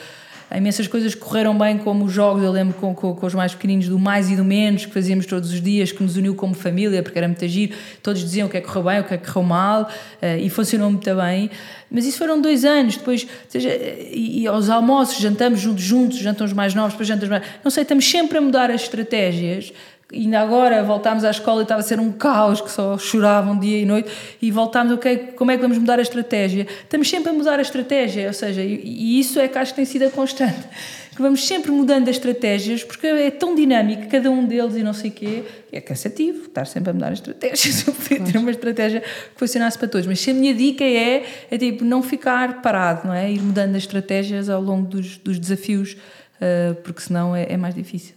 [0.55, 3.55] imensas coisas que correram bem, como os jogos, eu lembro com, com, com, os mais
[3.55, 6.55] pequeninos do mais e do menos, que fazíamos todos os dias, que nos uniu como
[6.55, 9.14] família, porque era muito agir, todos diziam o que é que correu bem, o que
[9.14, 11.51] é que correu mal, uh, e funcionou muito bem.
[11.90, 16.47] Mas isso foram dois anos, depois, seja, e, e, aos almoços, jantamos juntos, juntos, jantam
[16.47, 17.42] os mais novos, depois jantam os mais...
[17.62, 19.72] Não sei, estamos sempre a mudar as estratégias,
[20.14, 23.78] ainda agora voltámos à escola e estava a ser um caos, que só choravam dia
[23.78, 24.10] e noite,
[24.40, 26.66] e voltámos, ok, como é que vamos mudar a estratégia?
[26.82, 29.84] Estamos sempre a mudar a estratégia, ou seja, e, isso é que acho que tem
[29.84, 30.60] sido a constante,
[31.14, 34.92] que vamos sempre mudando as estratégias, porque é tão dinâmico, cada um deles e não
[34.92, 38.50] sei o quê, é cansativo estar sempre a mudar as estratégias, eu podia ter uma
[38.50, 43.06] estratégia que funcionasse para todos, mas a minha dica é, é tipo, não ficar parado,
[43.08, 43.30] não é?
[43.30, 47.74] Ir mudando as estratégias ao longo dos, dos desafios, uh, porque senão é, é mais
[47.74, 48.13] difícil.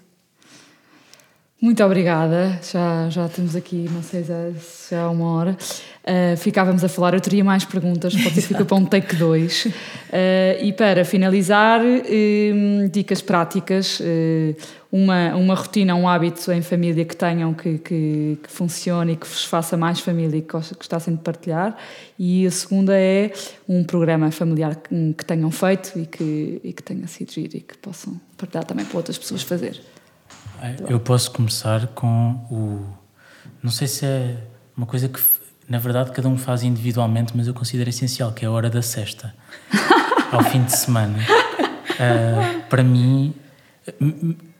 [1.60, 2.60] Muito obrigada.
[2.62, 5.58] Já, já temos aqui, não sei se já há uma hora.
[6.03, 9.16] Uh, ficávamos a falar, eu teria mais perguntas, pode ser que fica para um take
[9.16, 9.66] 2.
[9.66, 9.72] Uh,
[10.62, 13.99] e para finalizar, uh, dicas práticas,
[14.91, 19.26] uma, uma rotina, um hábito em família que tenham que, que, que funcione e que
[19.26, 21.76] vos faça mais família e que gostassem de partilhar.
[22.20, 23.34] E a segunda é
[23.68, 27.62] um programa familiar que, que tenham feito e que, e que tenha sido giro e
[27.62, 29.96] que possam partilhar também para outras pessoas fazer.
[30.88, 32.86] Eu posso começar com o.
[33.62, 34.38] Não sei se é
[34.76, 35.20] uma coisa que,
[35.68, 38.82] na verdade, cada um faz individualmente, mas eu considero essencial, que é a hora da
[38.82, 39.34] sexta,
[40.32, 41.18] ao fim de semana.
[41.20, 43.34] Uh, para mim,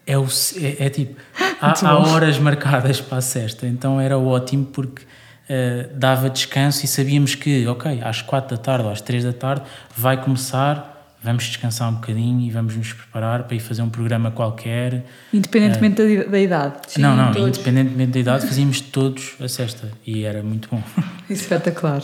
[0.06, 0.26] é, o,
[0.58, 1.20] é, é tipo.
[1.62, 6.88] Há, há, horas marcadas para a sexta, então era ótimo porque uh, dava descanso e
[6.88, 9.64] sabíamos que, ok, às quatro da tarde ou às três da tarde
[9.96, 10.97] vai começar
[11.28, 15.06] vamos descansar um bocadinho e vamos nos preparar para ir fazer um programa qualquer.
[15.34, 16.74] Independentemente uh, da, da, idade.
[16.88, 17.58] Sim, não, não, todos.
[17.58, 20.82] independentemente da idade, fazíamos todos a sexta e era muito bom.
[21.30, 22.02] Espetacular.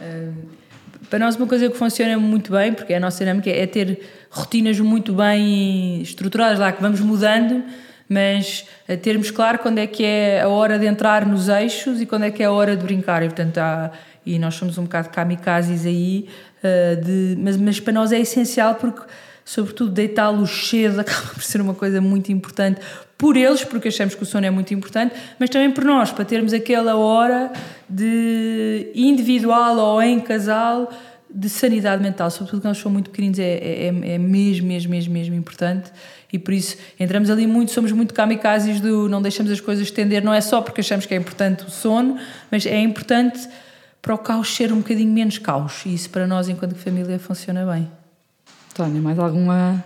[0.00, 0.60] Uh,
[1.08, 4.00] para nós, uma coisa que funciona muito bem, porque é a nossa dinâmica, é ter
[4.30, 7.64] rotinas muito bem estruturadas lá, que vamos mudando,
[8.08, 12.06] mas a termos claro quando é que é a hora de entrar nos eixos e
[12.06, 13.22] quando é que é a hora de brincar.
[13.22, 13.90] E, portanto, há,
[14.24, 16.28] e nós somos um bocado kamikazes aí,
[16.62, 19.02] uh, de, mas, mas para nós é essencial porque,
[19.44, 22.80] sobretudo, deitá-los cedo acaba por ser uma coisa muito importante
[23.16, 26.24] por eles, porque achamos que o sono é muito importante, mas também por nós, para
[26.24, 27.52] termos aquela hora
[27.86, 30.90] de individual ou em casal
[31.32, 35.34] de sanidade mental, sobretudo quando são muito pequeninos, é, é, é mesmo, mesmo, mesmo, mesmo
[35.34, 35.90] importante.
[36.32, 40.24] E por isso entramos ali muito, somos muito kamikazes do não deixamos as coisas estender,
[40.24, 42.16] não é só porque achamos que é importante o sono,
[42.50, 43.48] mas é importante
[44.02, 45.82] para o caos ser um bocadinho menos caos.
[45.84, 47.90] E isso para nós, enquanto família, funciona bem.
[48.74, 49.84] Tânia, mais alguma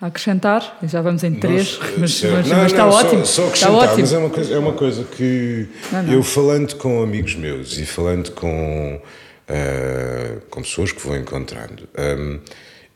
[0.00, 0.78] a acrescentar?
[0.82, 3.26] Já vamos em três, mas, mas, não, mas está não, ótimo.
[3.26, 4.00] Só, está ótimo.
[4.00, 7.86] mas é uma coisa, é uma coisa que não, eu falando com amigos meus e
[7.86, 9.00] falando com,
[9.48, 11.88] uh, com pessoas que vou encontrando.
[11.98, 12.40] Um,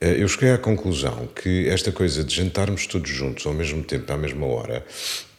[0.00, 4.12] eh, eu cheguei à conclusão que esta coisa de jantarmos todos juntos ao mesmo tempo,
[4.12, 4.84] à mesma hora,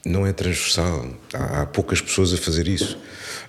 [0.06, 1.06] não é transversal.
[1.34, 2.98] Há, há poucas pessoas a fazer isso.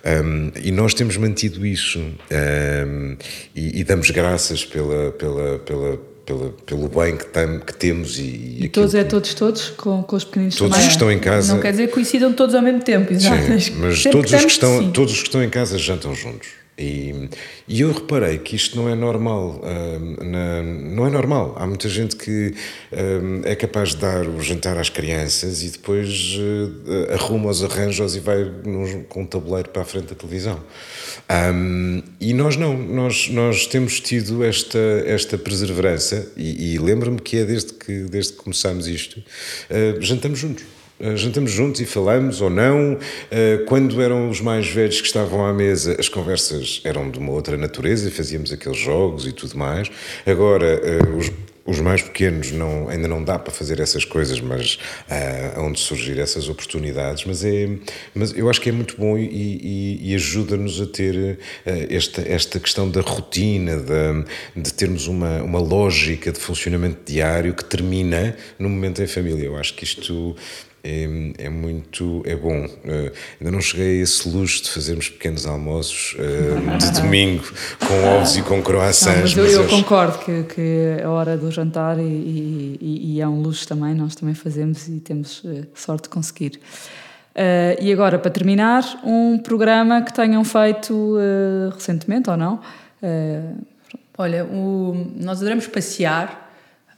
[0.05, 3.17] Um, e nós temos mantido isso um,
[3.55, 8.19] e, e, damos graças pela, pela, pela, pela, pelo bem que, tam, que temos.
[8.19, 10.87] E, e todos é todos, todos, com, com os pequeninos Todos também.
[10.87, 11.53] que estão em casa.
[11.53, 13.61] Não quer dizer que coincidam todos ao mesmo tempo, exato.
[13.61, 16.60] Sim, mas todos os, que estão, todos os que estão em casa jantam juntos.
[16.81, 17.29] E,
[17.69, 19.61] e, eu reparei que isto não é normal.
[19.63, 21.55] Uh, na, não é normal.
[21.59, 22.55] Há muita gente que
[22.93, 28.17] uh, é capaz de dar o jantar às crianças e depois uh, arruma os arranjos
[28.17, 28.51] e vai
[29.09, 30.59] com um tabuleiro para a frente da televisão.
[31.55, 32.71] Um, e nós não.
[32.81, 38.33] Nós, nós temos tido esta, esta perseverança e, e lembro-me que é desde que, desde
[38.33, 39.23] que começámos isto,
[40.01, 40.80] jantamos juntos.
[41.01, 42.99] Eh, jantamos juntos e falamos ou não.
[43.31, 47.33] Eh, quando eram os mais velhos que estavam à mesa, as conversas eram de uma
[47.33, 49.91] outra natureza e fazíamos aqueles jogos e tudo mais.
[50.27, 51.33] Agora, eh, os,
[51.65, 54.75] os mais pequenos não, ainda não dá para fazer essas coisas, mas
[55.09, 57.25] uh, onde surgir essas oportunidades.
[57.25, 57.69] Mas, é,
[58.15, 61.39] mas eu acho que é muito bom e, e, e ajuda-nos a ter uh,
[61.89, 67.65] esta, esta questão da rotina, de, de termos uma, uma lógica de funcionamento diário que
[67.65, 69.47] termina no momento em família.
[69.47, 70.35] Eu acho que isto
[70.83, 71.05] é,
[71.39, 72.65] é muito é bom.
[72.65, 77.45] Uh, ainda não cheguei a esse luxo de fazermos pequenos almoços uh, de domingo
[77.79, 79.35] com ovos e com croissants.
[79.35, 83.29] Não, mas eu, eu concordo que, que é hora do jantar e, e, e, é
[83.29, 86.61] um luxo também, nós também fazemos e temos uh, sorte de conseguir.
[87.81, 91.17] e agora, para terminar, um programa que tenham feito
[91.73, 92.61] recentemente ou não?
[94.19, 96.50] Olha, o, nós adoramos passear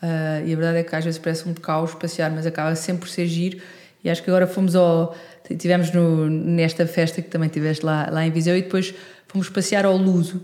[0.03, 3.03] Uh, e a verdade é que às vezes parece um caos passear, mas acaba sempre
[3.03, 3.59] por ser giro.
[4.03, 5.17] E acho que agora fomos ao.
[5.59, 8.95] Tivemos no, nesta festa que também tiveste lá, lá em Viseu e depois
[9.29, 10.43] fomos passear ao Luso,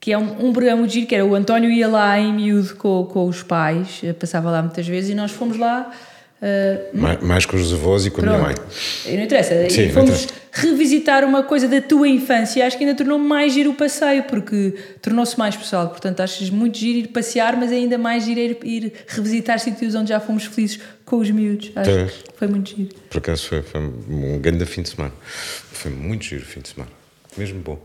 [0.00, 2.74] que é um, um programa muito giro, que era o António ia lá em miúdo
[2.76, 5.92] com, com os pais, eh, passava lá muitas vezes e nós fomos lá
[6.42, 8.34] Uh, mais, mais, com os avós e com pronto.
[8.34, 9.16] a minha mãe.
[9.16, 9.70] Não interessa.
[9.70, 10.34] Sim, e fomos interessa.
[10.50, 14.24] revisitar uma coisa da tua infância e acho que ainda tornou mais giro o passeio,
[14.24, 15.88] porque tornou-se mais pessoal.
[15.88, 20.08] Portanto, achas muito giro ir passear, mas ainda mais giro ir, ir revisitar sítios onde
[20.08, 21.70] já fomos felizes com os miúdos.
[21.76, 22.08] Acho é.
[22.34, 22.92] foi muito giro.
[23.08, 25.12] Por acaso foi, foi um grande fim de semana.
[25.22, 26.90] Foi muito giro o fim de semana.
[27.36, 27.78] Mesmo bom.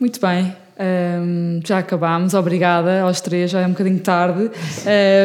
[0.00, 0.52] Muito bem.
[0.82, 4.50] Um, já acabámos, obrigada aos três, já é um bocadinho tarde.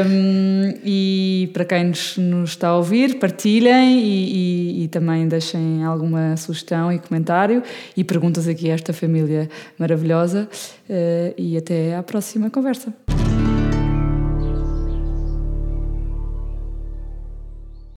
[0.05, 5.84] Um, e para quem nos, nos, está a ouvir, partilhem e, e, e, também deixem
[5.84, 7.64] alguma sugestão e comentário
[7.95, 9.49] e perguntas aqui a esta família
[9.80, 10.47] maravilhosa.
[10.88, 12.93] Uh, e até à próxima conversa.